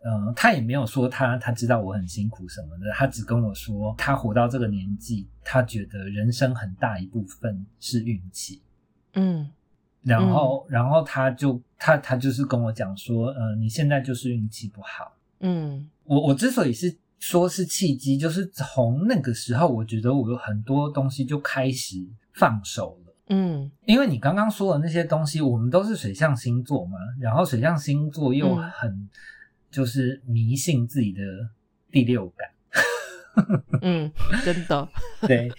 [0.05, 8.62] 嗯，他也没有说他他知道我很辛苦什么的，他只跟我说他活到这个年纪，他觉得人生很大一部分是运气。
[9.15, 9.49] 嗯
[10.03, 15.17] 然后，然后他就他他就是跟我讲说，呃，你现在就是运气不好。
[15.38, 21.97] 嗯我我之所以是说是契机，就是从那个时候，我觉得我有很多东西就开始
[22.33, 23.15] 放手了。
[23.29, 29.09] 嗯因为你刚刚说的那些东西，我们都是水象星座嘛，然后水象星座又嗯很
[29.72, 31.20] 就是迷信自己的
[31.90, 32.48] 第六感，
[33.80, 34.12] 嗯，
[34.44, 34.88] 真的，
[35.26, 35.50] 对，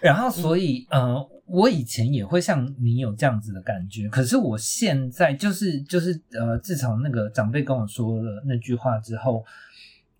[0.00, 9.44] 然后所以呃，我以前也会像你有这样子的感觉，可是我现在就是就是呃，自从那个长辈跟我说了那句话之后，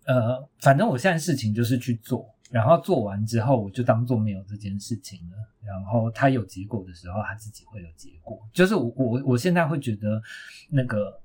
[0.05, 10.21] 呃，反正我现在事情就是去做，然后做完之后我就当做没有这件事情了，然后他有结果的时候，他自己会有结果，就是我我我现在会觉得
[10.69, 11.19] 那个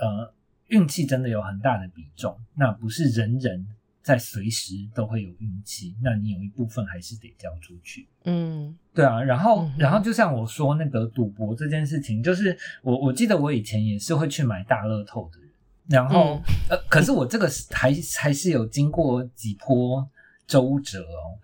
[0.00, 0.32] 呃
[0.70, 3.66] 运气真的有很大的比重，那不是人人。
[4.02, 8.08] 在随时都会有运气，那你有一部分还是得交出去。
[8.24, 8.74] 嗯。
[8.94, 15.50] 对啊，然后嗯然后就像我说那个赌博这件事情，就是我我记得我以前也是会去买大乐透的人，
[15.86, 16.42] 然后、嗯。
[16.70, 20.08] 呃，可是我这个是还还是有经过几波
[20.46, 21.36] 周折哦，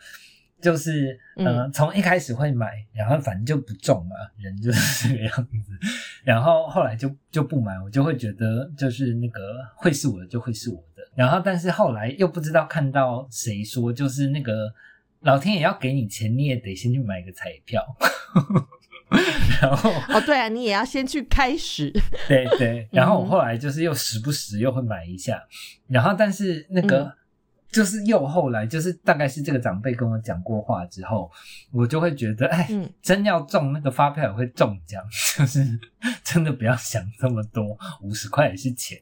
[0.61, 5.31] 就是呃嗯从一开始会买，然后反正就不中嘛，人就是这个样
[5.63, 5.73] 子，
[6.27, 9.41] 然后后来就就不买，我就会觉得就是那个
[9.77, 14.75] 会是我的就会是我的，然后但是后来又不知道看到谁说就是那个。
[15.21, 17.83] 老天也要给你钱，你也得先去买个彩票，
[19.61, 21.91] 然后哦，对啊，你也要先去开始，
[22.29, 23.29] 对对，然后我嗯。
[23.31, 25.43] 后来就是又时不时又会买一下，
[25.89, 27.13] 然后但是那个、嗯
[27.71, 31.31] 就是又后来就是大概是这个长辈跟我讲过话之后，
[31.73, 35.03] 我就会觉得，哎，嗯真要中那个发票也会中奖，
[35.37, 35.65] 就是
[36.25, 38.99] 真的不要想这么多，五十块也是钱。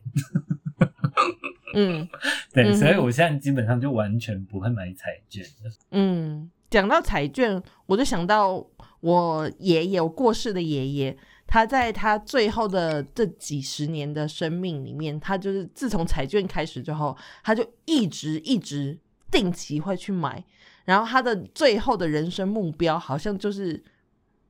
[1.75, 2.09] 嗯
[2.53, 5.71] 对，嗯所以我现在基本上就完全不会买彩券的。
[5.91, 8.65] 嗯，讲到彩券，我就想到
[9.01, 11.17] 我爷爷，我过世的爷爷，
[11.55, 18.99] 他在他最后的这几十年的生命里面，他就是自从彩券开始之后，他就一直一直
[19.31, 20.45] 定期会去买，
[20.85, 23.81] 然后他的最后的人生目标好像就是。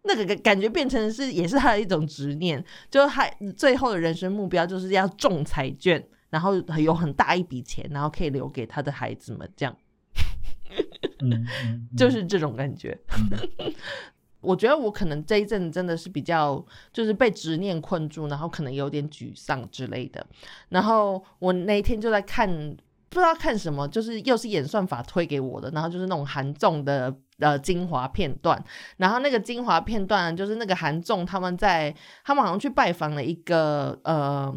[0.07, 9.75] 那个感感觉变成是也是他的一种执念，就是他最后的人生目标就是要中彩券，然后有很大一笔钱，然后可以留给他的孩子们，这样。
[11.97, 12.99] 就是这种感觉。
[14.45, 20.25] 我觉得我可能这一阵真的是比较，就是被执念困住，然后可能有点沮丧之类的。
[20.69, 22.49] 然后我那一天就在看，
[23.09, 28.63] 不知道看什么，就是又是演算法推给我的，然后就是那种韩综的呃精华片段。
[28.99, 34.55] 然后那个精华片段就是那个韩综他们在，他们好像去拜访了一个呃。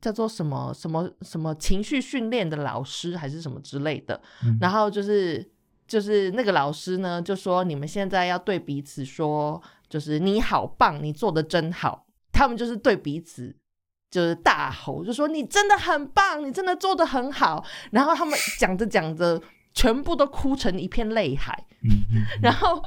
[0.00, 5.46] 叫做什么什么什么情绪训练的老师还是什么之类的，嗯然后就是
[5.90, 12.06] 就是那个老师呢，就说你们现在要对彼此说，就是你好棒，你做的真好。
[12.30, 13.52] 他们就是对彼此
[14.08, 17.64] 就是大吼，就说你真的很棒，你真的做的很好。
[17.90, 19.42] 然后他们讲着讲着，
[19.74, 21.66] 全部都哭成一片泪海。
[22.40, 22.80] 然后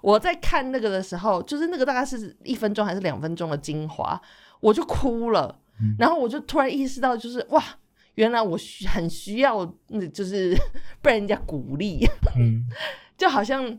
[0.00, 4.18] 我在看那个的时候，就是那个大概是一分钟还是两分钟的精华，
[4.60, 5.60] 我就哭了。
[5.78, 7.62] 嗯然后我就突然意识到，就是哇，
[8.20, 10.54] 原来我需很需要，那就是
[11.00, 12.06] 被人家鼓励，
[12.36, 12.66] 嗯
[13.16, 13.78] 就好像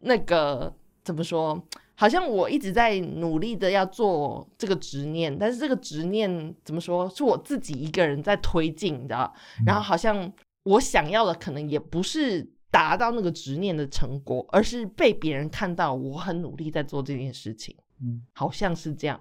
[0.00, 0.74] 那个
[1.04, 1.62] 怎么说？
[1.94, 7.06] 好像我一直在努力的要做这个执念，但是这个执念怎么说？
[7.10, 9.30] 是我自己一个人在推进，你知道？
[9.66, 19.20] 然后好像我想要的可能也不是达到那个执念的成果，而是被别人看到我很努力在做这件事情，嗯好像是这样。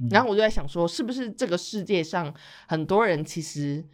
[0.00, 2.32] 嗯然后我就在想说，是不是这个世界上
[2.66, 3.84] 很多人其实，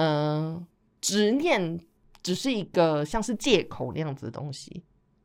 [0.00, 0.64] 嗯、
[1.00, 1.80] 执念
[2.22, 4.84] 只是一个像是借口那样子的东西，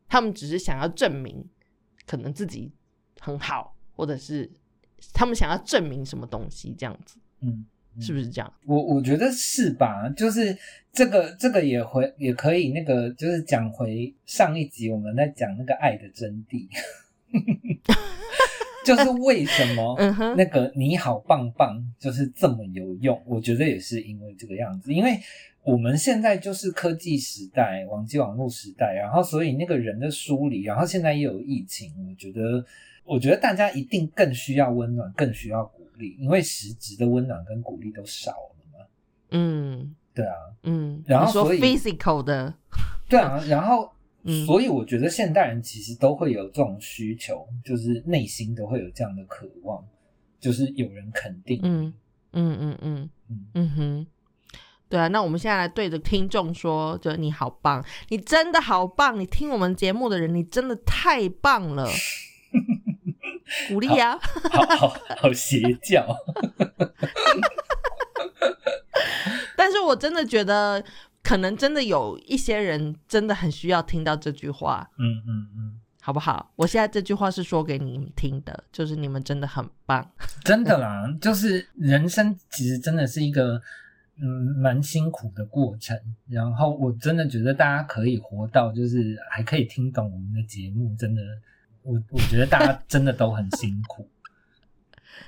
[0.09, 1.47] 他们只是想要证明
[2.07, 2.71] 可能自己
[3.19, 4.51] 很好，或者是
[5.13, 7.65] 他们想要证明什么东西，这样子嗯，
[7.99, 8.53] 是不是这样？
[8.65, 10.09] 我我觉得是吧？
[10.09, 10.57] 就是
[10.91, 16.67] 这个这个也回也可以那个，就是讲回上一集我们在讲那个爱的真谛，
[18.83, 19.97] 就是为什么
[20.35, 23.21] 那个你好棒棒就是这么有用？
[23.25, 25.19] 我觉得也是因为这个样子，因为
[25.63, 32.65] 我们现在就是科技时代、网际网络时代，然后所以那个人的疏离，然后现在又有疫情，我觉得
[33.05, 38.85] 我觉得大家一定更需要温暖，更需要鼓励，因为实质的温暖跟鼓励都少了嘛。
[39.31, 42.53] 嗯对啊，嗯，然后所以 physical 的，
[43.09, 43.89] 对啊，然后，
[44.23, 49.83] 嗯所以我觉得现代人其实都会有这种需求，就是内心都会有这样的渴望，
[50.39, 51.59] 就是有人肯定。
[51.63, 51.93] 嗯
[52.31, 54.07] 嗯嗯嗯嗯嗯哼。
[54.89, 61.89] 对啊，那我们现在来对着听众说，就你好棒，你真的好棒，你听我们节目的人，你真的太棒了，
[63.69, 64.19] 鼓励啊！
[64.51, 66.05] 好好好邪教。
[69.57, 70.83] 但是我真的觉得，
[71.23, 76.51] 可能真的有一些人真的很需要听到这句话，嗯嗯嗯，好不好？
[76.57, 80.11] 我现在这句话是说给你们听的，就是你们真的很棒。
[80.43, 83.61] 真的啦，就是人生其实真的是一个
[84.17, 84.27] 嗯
[84.61, 85.97] 蛮辛苦的过程。
[86.27, 91.21] 然后我真的觉得大家可以活到，就是还可以听懂我们的节目，真的，
[91.83, 94.09] 我我觉得大家真的都很辛苦。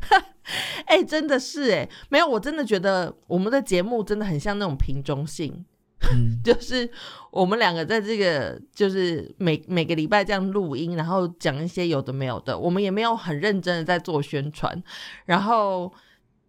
[0.85, 5.65] 哎、真的是哎，没有，我真的觉得我们的节目真的很像那种瓶中信，
[6.01, 6.39] 嗯。
[6.43, 6.89] 就是
[7.31, 14.83] 我们两个在这个就是每每个礼拜这样录音，然后讲一些有的没有的，我们也没有很认真的在做宣传，
[15.25, 15.91] 然后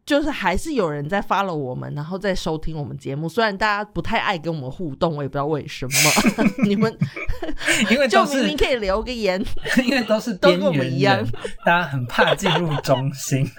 [0.04, 3.28] 就是还是有人在 follow 我们，然后在收听我们节目。
[3.28, 6.96] 虽然大家不太爱跟我们互动，我也不知道为什么， 你们
[7.90, 9.42] 因为就是明明可以留个言，
[9.82, 11.16] 因为都是都跟我边缘们一样。
[11.16, 11.26] 人，
[11.64, 13.50] 大家很怕进入中心。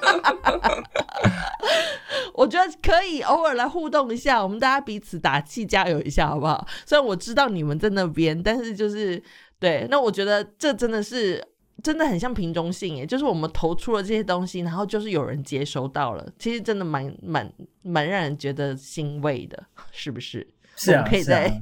[2.34, 6.66] 我觉得可以偶尔来互动一下，我们大家彼此打气加油一下，好不好？
[6.86, 9.22] 虽然我知道你们在那边，但是就是
[9.58, 11.46] 对，那我觉得这真的是
[11.82, 17.52] 真的很像瓶中信耶，就是我们投出了这些东西，然后就是有人接收到了，其实真的蛮蛮
[17.82, 20.46] 蛮让人觉得欣慰的，是不是？
[20.76, 21.60] 是啊，我们可以在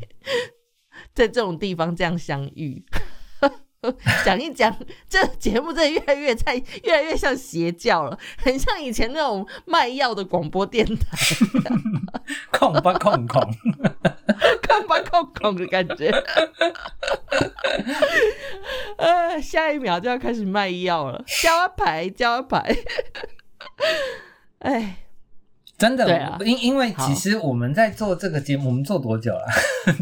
[1.12, 2.84] 在这种地方这样相遇。
[4.24, 4.76] 讲一讲，
[5.08, 11.16] 这节目真的越来越在，越来越像邪教了，很像以前那种卖药的广播电台，
[12.50, 13.40] 控吧控控，
[14.66, 16.10] 控吧控控的感觉。
[18.96, 22.76] 呃，下一秒就要开始卖药了，交牌交牌。
[24.58, 24.96] 哎，
[25.76, 29.46] 真的，对啊因因为其实我们在做这个节目，我们做多久了？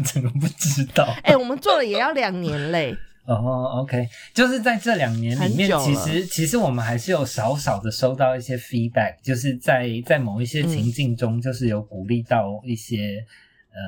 [0.03, 1.07] 怎 么不知道。
[1.21, 2.97] 哎、我们做了也要两年嘞。
[3.27, 10.67] 哦，OK，就是在这两年里面其实其实我们还是有少少的收到一些 feedback，就是在在某一些嗯。
[10.69, 13.23] 情境中，就是有鼓励到一些、
[13.69, 13.79] 呃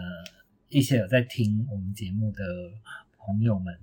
[0.67, 2.43] 一些有在听我们节目的
[3.17, 3.75] 朋友们，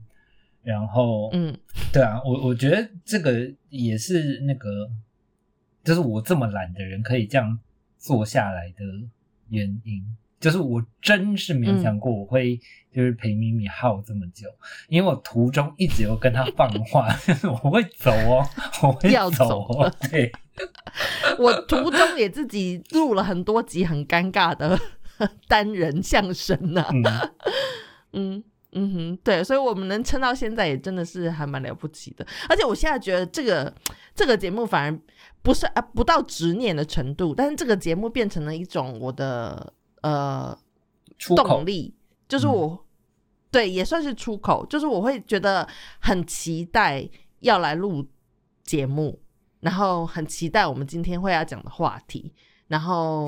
[0.63, 1.53] 然后嗯，
[1.93, 4.89] 对啊，我我觉得这个也是那个，
[5.83, 7.59] 就是我这么懒的人可以这样
[7.99, 8.85] 做下来的
[9.49, 10.05] 原因，
[10.47, 12.57] 就是我真是没有想过我会
[12.95, 14.47] 就是陪咪咪耗这么久，
[14.89, 18.47] 因为我途中一直有跟他放话，就 是我会走哦，
[18.85, 19.67] 我会要走
[20.09, 20.31] 对，
[21.37, 24.79] 我途中也自己录了很多集很尴尬的
[25.49, 27.03] 单人相声呢、嗯，
[28.15, 32.25] 嗯嗯哼，对，所以我们能撑到现在也真的是还蛮了不起的。
[32.49, 33.75] 而且我现在觉得这个
[34.15, 34.99] 这个节目反而
[35.43, 39.73] 不是啊不到执念的程度，但是这个节目变成了一种我的
[40.07, 40.59] 呃
[41.19, 41.93] 出动力，
[42.29, 42.87] 就是我、
[43.51, 45.67] 对也算是出口，就是我会觉得
[45.99, 47.09] 很期待
[47.41, 48.07] 要来录
[48.63, 49.19] 节目，
[49.61, 52.33] 然后很期待我们今天会要讲的话题，
[52.69, 53.27] 然后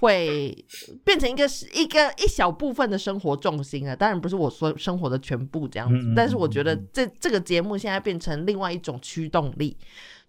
[0.00, 0.64] 会
[1.04, 9.76] 变成一个一个一小部分的生活重心啊，当然不是我说生活的全部这样子，嗯嗯但是我觉得这这个节目现在变成另外一种驱动力。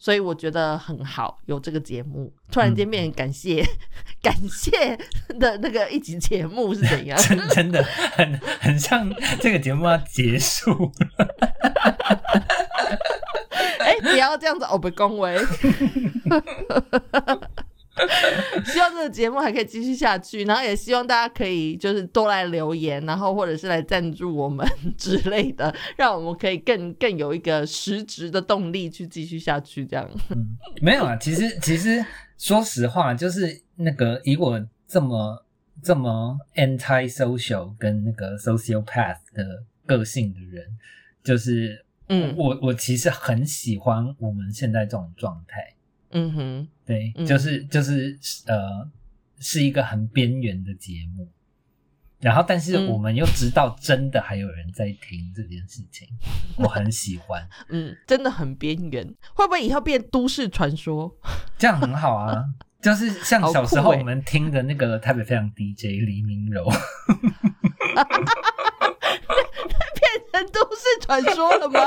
[0.04, 3.64] 所以我觉得很好，有这个节目，突然间变成感谢、
[4.20, 4.98] 感谢
[5.40, 7.16] 的那个一集节目是怎样？
[7.22, 9.08] 真真的很很像
[9.40, 11.28] 这个节目要结束了，
[13.78, 15.38] 哎、不要这样子，我被恭维。
[18.66, 24.66] 希望这个节目还可以继续下去，然后也希望大家可以就是多来留言，然后或者是来赞助我们
[24.98, 29.86] 之类的，让我们可以更更有一个实质的动力去继续下去。
[29.86, 32.04] 这样，嗯， 没有啊，其实其实
[32.38, 35.46] 说实话，就是那个以我这么
[35.84, 40.66] 这么 anti social 跟那个 sociopath 的个性的人，
[41.24, 45.74] 就是嗯我我其实很喜欢我们现在这种状态，
[46.12, 48.90] 嗯哼，对，嗯就是就是呃，
[49.40, 51.30] 是一个很边缘的节目。
[52.20, 56.08] 然后，但是嗯我们又知道真的还有人在听这件事情，
[56.58, 59.04] 我很喜欢， 嗯，真的很边缘，
[59.34, 61.12] 会不会以后变都市传说？
[61.58, 62.44] 这样很好啊。
[62.80, 66.66] 就是像小时候我们听的那个台北非常 DJ 黎明柔，
[69.96, 71.80] 变成都市传说了吗？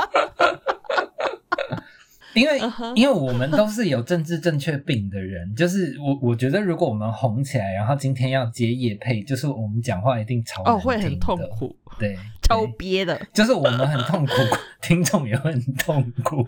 [2.35, 2.59] 因为
[2.95, 13.19] 因为我们都是有政治正确病的人，就是我我觉得如果我们红起来，然后今天要接业配，就是我们讲话一定超哦，会很痛苦，对，超憋的。
[13.33, 14.33] 就是我们很痛苦，
[14.81, 16.45] 听众也会很痛苦。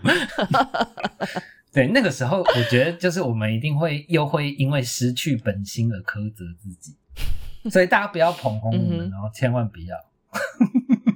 [1.72, 6.94] 对，那个时候我觉得就是我们一定会又会因为失去本心而苛责自己，
[7.70, 9.96] 所以大家不要捧红我们然后，千万不要。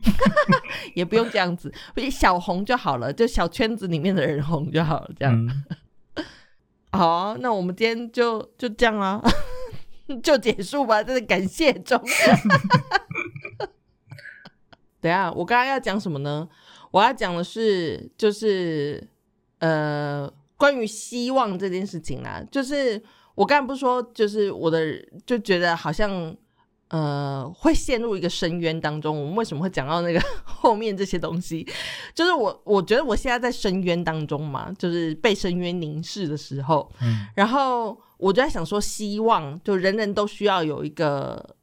[0.94, 1.72] 也不用这样子，
[2.11, 5.34] 小红就好了，就小圈子里面的人红就好了，这样。
[6.14, 6.24] 嗯，
[6.92, 9.22] 好啊、那我们今天就就这样啊，
[10.22, 12.00] 就结束吧，真的感谢中。
[15.00, 16.48] 等一下，我刚刚要讲什么呢？
[16.90, 19.03] 我要讲的是，就是
[19.59, 22.44] 呃，关于希望这件事情啦。
[22.50, 23.03] 就是
[23.34, 24.94] 我刚才不是说，就是我的
[25.24, 26.36] 就觉得好像
[26.93, 29.18] 呃会陷入一个深渊当中。
[29.18, 31.66] 我们为什么会讲到那个 后面这些东西？
[32.14, 41.57] 就是我我觉得我现在在深渊当中嘛，就是被深渊凝视的时候，嗯然后我就在想说，希望就人人都需要有一个，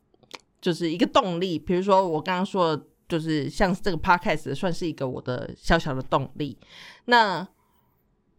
[0.60, 1.60] 就是一个动力。
[1.60, 6.58] 比如说我刚刚说的，就是像这个 podcast 算是一个我的小小的动力。
[7.06, 7.48] 那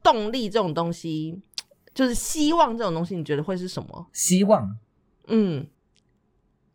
[0.02, 1.40] 动力这种东西，
[1.94, 4.06] 就是希望这种东西，你觉得会是什么？
[4.12, 4.76] 希望
[5.28, 5.66] 嗯，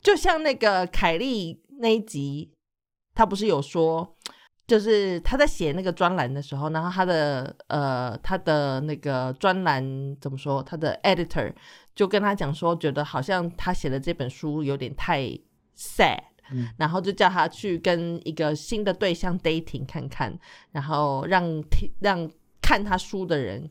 [0.05, 2.51] 就像那个凯莉那一集，
[3.15, 4.15] 他不是有说，
[4.67, 9.83] 就是他在写那个专栏的时候，然后他的呃他的那个专栏
[10.21, 10.61] 怎么说？
[10.61, 11.51] 他的 editor
[11.95, 15.21] 就跟他讲说，觉得好像他写的这本书有点太
[15.75, 16.19] sad，、
[16.51, 20.37] 嗯然后就叫他去跟一个新的对象 dating 看看，
[20.71, 22.29] 然后让听让
[22.61, 23.67] 看他书的人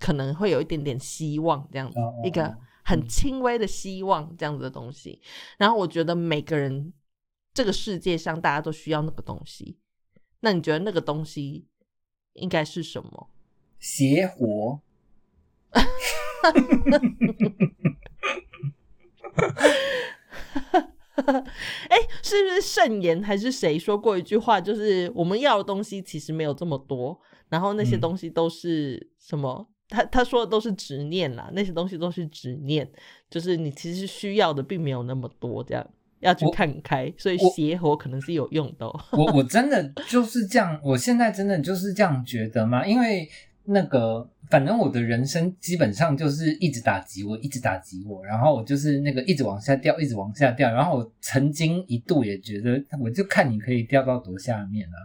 [0.00, 2.56] 可能会有一点点希望，这样子、一个哦
[2.88, 5.20] 很轻微的希望这样子的东西。
[5.58, 6.94] 然后我觉得每个人
[7.52, 9.78] 这个世界上大家都需要那个东西，
[10.40, 11.66] 那你觉得那个东西
[12.32, 13.28] 应该是什么？
[13.78, 14.80] 邪火。
[21.90, 24.58] 哎，是不是圣言还是谁说过一句话？
[24.58, 27.20] 就是我们要的东西其实没有这么多，
[27.50, 29.68] 然后那些东西都是什么？
[29.88, 32.88] 他他说的都是执念啦，那些东西都是执念，
[33.30, 37.12] 就是你其实需要的并没有那么多，这样要去看开。
[37.16, 38.86] 所以邪火可能是有用的。
[39.12, 43.28] 我我真的就是这样，我现在真的就是这样觉得嘛，因为。
[43.70, 50.72] 那个，反正我的人生基本上就是一直打击我，一直打击我，然后我就是那个一直往下掉，一直往下掉。
[50.72, 54.96] 然后我曾经一度也觉得，我就看你可以掉到多下面啊。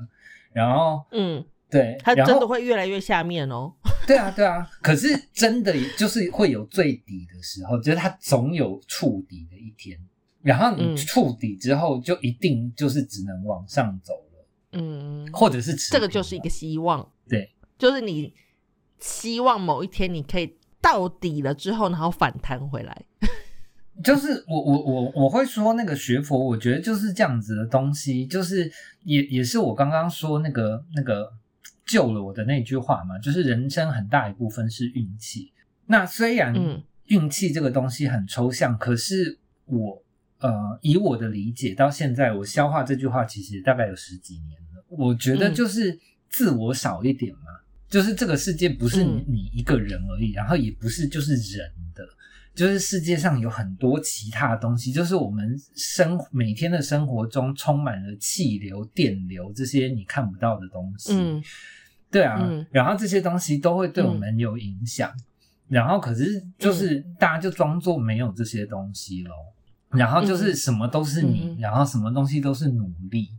[0.53, 1.43] 然后，嗯，
[1.73, 3.73] 对，它真的会越来越下面哦。
[4.07, 4.69] 对啊，对啊。
[4.81, 9.99] 可是真的就是会有最底的时候，就是它总有触底的一天。
[10.41, 14.45] 然后你触底之后，就一定就是只能往上走了。
[14.73, 17.11] 嗯，或者是这个就是一个希望。
[17.27, 18.33] 对，就是你。
[18.99, 23.03] 希望某一天你可以到底了之后，然后反弹回来。
[24.01, 28.71] 就是我我我我会说那个学佛，我觉得就是这样子的东西，就是
[29.03, 31.29] 也也是我刚刚说那个那个
[31.85, 35.51] 救了我的那句话嘛，就是人生很大一部分是运气。
[35.85, 36.53] 那虽然
[37.05, 40.03] 运气这个东西很抽象，可是我
[40.39, 44.85] 呃以我的理解到现在，我消化这句话其实大概有十几年了。
[44.87, 47.41] 我觉得就是自我少一点嘛。
[47.89, 52.03] 就是这个世界不是你一个人而已，然后也不是就是人的，
[52.55, 61.13] 就是世界上有很多其他东西，就是我们生每天的生活中充满了气流、电流这些你看不到的东西。
[61.15, 61.43] 嗯，
[62.11, 65.11] 对啊，然后这些东西都会对我们有影响，
[65.67, 69.33] 然后可是就是大家就装作没有这些东西咯，
[69.89, 73.29] 然后就是什么都是你，然后什么东西都是努力。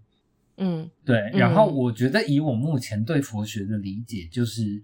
[0.56, 1.30] 嗯，对。
[1.34, 4.82] 然后我觉得以我目前对佛学的理解，就是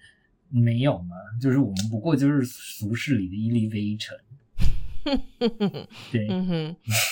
[0.51, 4.17] 没有嘛，就是我们不过就是俗世里的一粒微尘。
[6.11, 6.29] 对，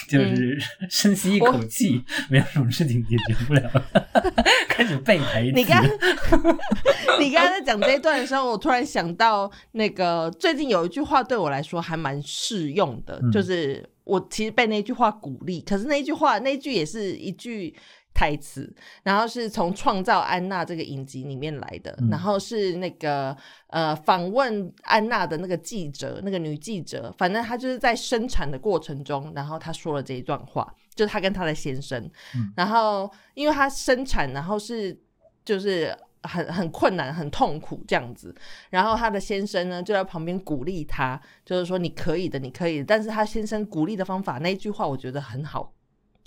[0.09, 0.61] 就是
[0.91, 3.71] 深吸一口气，没有什么事情解决不了。
[4.69, 5.53] 开始背台词。
[5.53, 5.83] 你刚
[7.19, 17.75] 你刚刚在讲这一段的时候，我突然想到，那个最近有一句话对我来说还蛮适用的，就是我其实被那句话鼓励，可是那句话那句也是一句。
[18.19, 18.69] 台词，
[19.05, 23.37] 然后是从《创造安娜》这个影集里面来的，然后是那个
[23.69, 32.11] 呃访问安娜的那个记者，那个女记者，反正她就是在生产的过程中，然后她说了这一段话，就是她跟她的先生，
[32.57, 35.01] 然后因为她生产，然后是
[35.45, 38.35] 就是很很困难、很痛苦这样子，
[38.71, 45.73] 然后她的先生呢就在旁边鼓励她，就是说你可以的，你可以，但是她先生鼓励的方法那一句话，我觉得很好。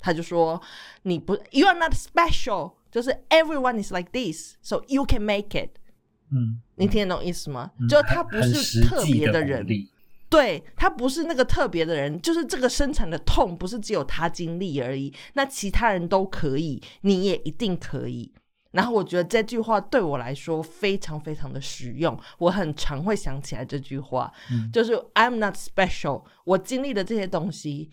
[0.02, 0.60] 他就说
[1.04, 5.78] ：“你不，You are not special，就是 Everyone is like this，so you can make it。”
[6.34, 7.70] 嗯，你听得懂意思吗？
[7.88, 9.66] 就他不是特别的人，
[10.28, 18.32] 对他不是那个特别的人，就是这个生产的痛不是只有他经历而已，那其他人都可以，你也一定可以。
[18.72, 24.32] 然后我觉得这句话对我来说非常非常的实用，我很常会想起来这句话，
[24.72, 27.90] 就是 I'm not special，我经历的这些东西。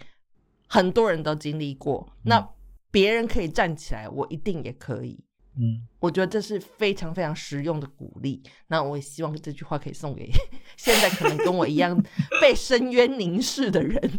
[0.69, 2.47] 很多人都经历过，那
[2.91, 5.19] 别人可以站起来，我一定也可以。
[5.57, 8.41] 嗯，我觉得这是非常非常实用的鼓励。
[8.67, 10.31] 那我也希望这句话可以送给
[10.77, 12.01] 现在可能跟我一样
[12.39, 13.99] 被深渊凝视的人，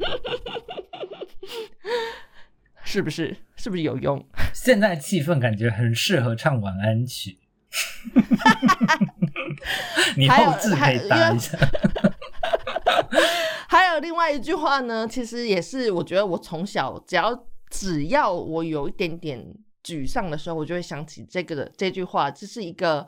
[2.84, 3.36] 是不是？
[3.56, 4.26] 是不是有用？
[4.52, 7.38] 现在气氛感觉很适合唱晚安曲。
[10.16, 11.56] 你后置可以搭一下。
[14.00, 23.06] 另外一句话呢，其实也是我觉得我从小只要只要我有一点点沮丧的时候，我就会想起这个的这句话，这是一个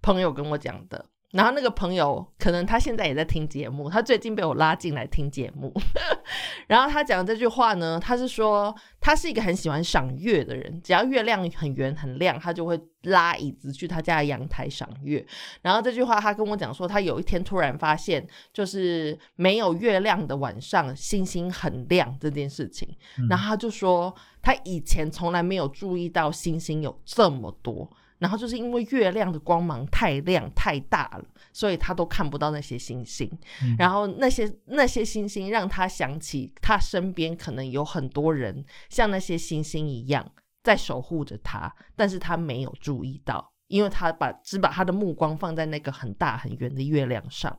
[0.00, 1.06] 朋友跟我讲的。
[1.32, 5.72] 然后那个朋友可能他现在也在听节目，他最近被我拉进来听节目。
[6.68, 15.26] 然后他讲这句话呢，他是说他是一个很喜欢赏月的人，只要月亮很圆很亮，他就会拉椅子去他家的阳台赏月。
[15.62, 22.86] 然后这句话他跟我讲说，他有一天突然发现，就是没有月亮的晚上，星星很亮这件事情。
[23.30, 27.90] 然后他就说，他以前从来没有注意到星星有这么多。
[28.22, 33.28] 然后就是因为月亮的光芒太亮太大了，所以他都看不到那些星星。
[33.76, 40.24] 然后那些那些星星让他想起他身边可能有很多人像那些星星一样
[40.62, 47.58] 在守护着他，但是他没有注意到，因为他把只把他的目光放在那个很大很圆的月亮上。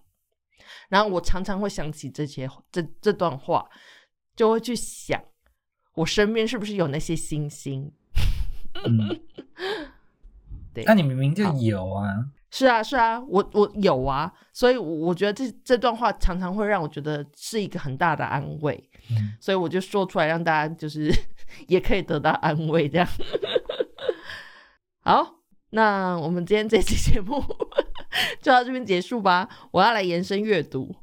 [0.87, 3.69] 然后我常常会想起这些这这段话，
[4.33, 5.21] 就会去想
[5.95, 7.91] 我身边是不是有那些星星。
[10.73, 12.07] 对那、你明明就有啊，
[12.51, 21.11] 是啊，是啊，我我有啊，所以我我觉得这这段话常常会让我觉得是一个很大的安慰，嗯所以我就说出来，让大家就是
[21.67, 23.07] 也可以得到安慰，这样。
[25.01, 25.35] 好，
[25.71, 27.43] 那我们今天这期节目
[28.41, 29.49] 就到这边结束吧。
[29.71, 30.95] 我要来延伸阅读，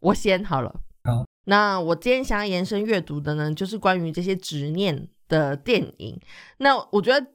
[0.00, 0.80] 我先好了。
[1.02, 6.20] 好，那我今天想要延伸阅读的呢，就是关于这些执念的电影。
[6.58, 7.26] 那我觉得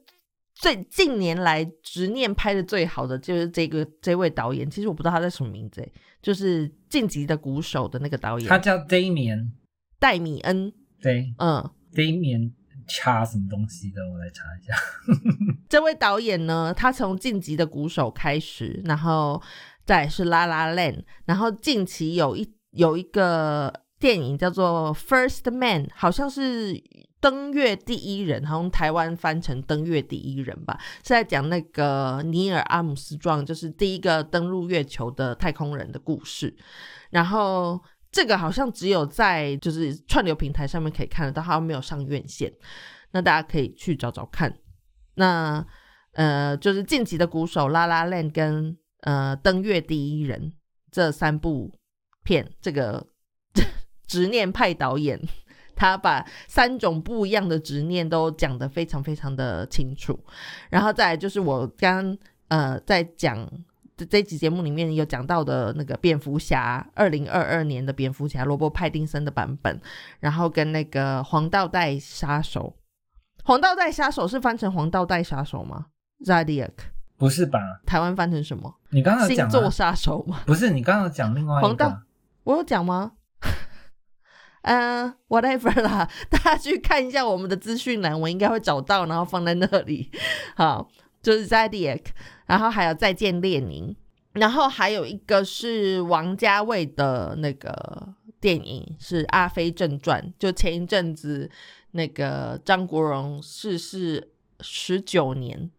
[0.62, 5.92] 最近年来执念拍的最好的就是这个这位导演，其实我不知道他叫什么名字，诶
[6.22, 9.50] 就是《晋级的鼓手》的那个导演他叫 Damian，
[9.98, 10.72] 戴米恩。
[11.00, 12.52] 对嗯，，Damian
[12.86, 14.72] 差什么东西的，我来查一下。
[15.68, 19.42] 这位导演呢，他从晋级的鼓手开始，然后
[19.84, 26.80] 再来是拉拉链，然后近期有一有一个电影叫做《First Man》，好像是
[27.22, 36.52] 登月第一人，好像台湾翻成登月第一人吧，是在讲那个尼尔阿姆斯壮，就是第一个登陆月球的太空人的故事。
[37.10, 42.52] 然后这个好像只有在就是串流平台上面可以看得到，好像没有上院线。
[43.12, 44.58] 那大家可以去找找看。
[45.14, 45.64] 那
[46.14, 50.52] 呃，就是晋级的鼓手、拉拉链跟呃登月第一人
[50.90, 51.72] 这三部
[52.24, 53.06] 片，这个
[54.08, 55.20] 执念派导演
[55.74, 60.18] 他把三种不一样的执念都讲得非常非常的清楚。
[60.70, 62.18] 然后再来就是我刚刚
[62.48, 63.48] 呃在讲。
[63.94, 69.78] 这这集节目里面有讲到的那个蝙蝠侠，二零二二年的蝙蝠侠罗伯·派丁森的版本，
[70.18, 72.74] 然后跟那个黄道带杀手，
[73.44, 75.88] 黄道带杀手是翻成黄道带杀手吗
[76.24, 76.70] ？Zodiac，
[77.18, 77.60] 不是吧？
[77.84, 78.74] 台湾翻成什么？
[78.88, 80.40] 你刚刚有讲星座啊杀手吗？
[80.46, 82.00] 不是，你刚刚有讲另外一个黄道，
[82.44, 83.12] 我有讲吗？
[84.62, 90.10] 嗯、w h a t e v e r 啦，大家去看一下我们的资讯栏，我应该会找到，然后放在那里。
[90.56, 90.88] 好，
[91.20, 92.04] 就是 Zodiac，
[92.46, 93.94] 然后还有再见列宁，
[94.34, 101.50] 然后还有一个是王家卫的那个电影是《阿飞正传》，就前一阵子
[101.90, 105.70] 那个张国荣逝世十九年，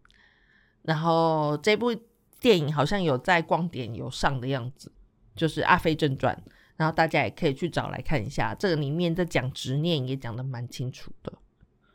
[0.82, 1.94] 然后这部
[2.38, 4.92] 电影好像有在光点有上的样子，
[5.34, 6.34] 就是《阿飞正传》，
[6.76, 11.32] 然后大家也可以去找来看一下，这个里面在讲执念也讲的蛮清楚的。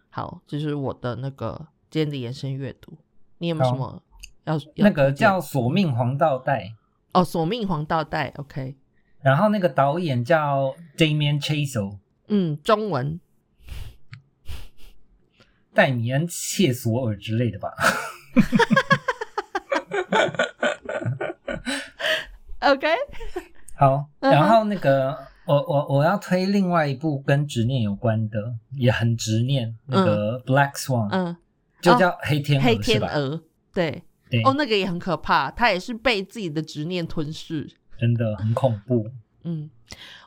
[0.09, 2.97] 好，这是我的那个今天的延伸阅读，
[3.37, 4.01] 你有没有什么
[4.45, 6.63] 要要那个叫《索命黄道带》，
[7.13, 8.75] 哦，索命黄道带，OK，
[9.21, 13.19] 然后那个导演叫 Damian Chazelle，嗯，中文
[15.73, 17.73] 戴米恩·切索尔之类的吧。
[22.61, 22.87] OK，
[23.79, 31.37] 好，然后那个我我我要推另外一部跟执念有关的，也很执念，那个 Black Swan，、嗯，
[31.79, 32.75] 就叫黑天鹅，黑？
[32.77, 33.41] 天鹅，
[33.73, 37.71] 对，对，哦，那个也很可怕，他也是被自己的执念吞噬。
[37.97, 39.09] 真的很恐怖。
[39.45, 39.69] 嗯，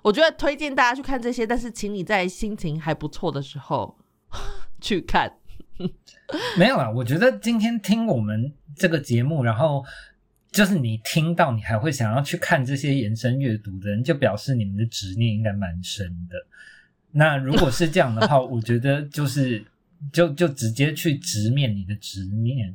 [0.00, 3.98] 我觉得推荐大家去看这些，但是请你在心情还不错的时候
[4.80, 5.30] 去看。
[6.56, 9.84] 没有啊，我觉得今天听我们这个节目，然后
[10.52, 16.36] 就是你听到你还会想要去看这些延伸阅读的人，就表示你们的执念应该蛮深的。
[17.10, 19.64] 那如果是这样的话， 我觉得就是
[20.12, 22.74] 就就直接去直面你的执念，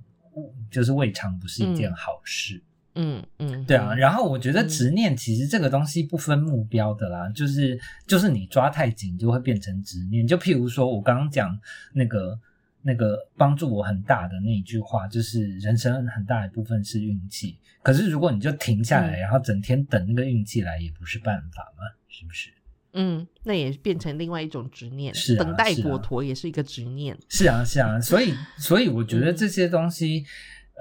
[0.72, 2.62] 就是未尝不是一件好事。
[3.00, 10.26] 嗯嗯，对啊，嗯然后我觉得嗯执念其实这个东西不分目标的啦，就是就是你抓太紧就会变成执念。
[10.26, 11.56] 就譬如说我刚刚讲
[11.94, 12.40] 那个
[12.88, 17.60] 那个帮助我很大的那一句话，就是人生很大一部分是运气。
[17.84, 22.50] 可是如果你就停下来，嗯然后整天等那个运气来，也不是办法嘛，是不是？
[22.94, 27.16] 嗯，那也变成另外一种执念，是啊等待果陀也是一个执念。
[27.30, 30.26] 是啊，是啊，所以 所以我觉得嗯这些东西，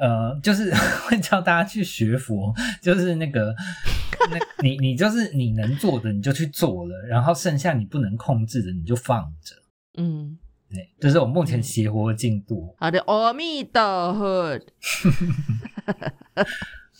[0.01, 0.73] 呃，就是
[1.07, 3.55] 会叫大家去学佛，就是那个，
[4.31, 9.55] 那你你就是你能做的你就去做了，然后剩下你不能控制的你就放着。
[9.99, 10.39] 嗯，
[10.73, 12.75] 对，这是我目前嗯邪活的进度。
[12.79, 14.61] 好的，阿弥陀佛。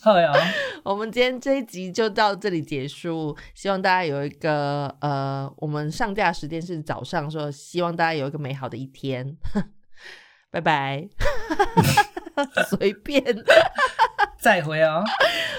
[0.03, 0.33] 好呀，
[0.85, 9.37] 我们今天这一集就到这里结束，希望大家有一个呃，我们上架时间是早上，说希望大家有一个美好的一天，
[10.53, 11.09] 拜拜，
[12.71, 13.23] 随便，
[14.39, 15.03] 再会哦，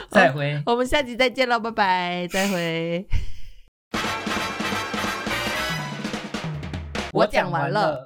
[0.09, 0.61] 再会。
[0.65, 3.05] 我们下集再见喽，拜拜，再会。
[7.17, 7.95] 我讲完了。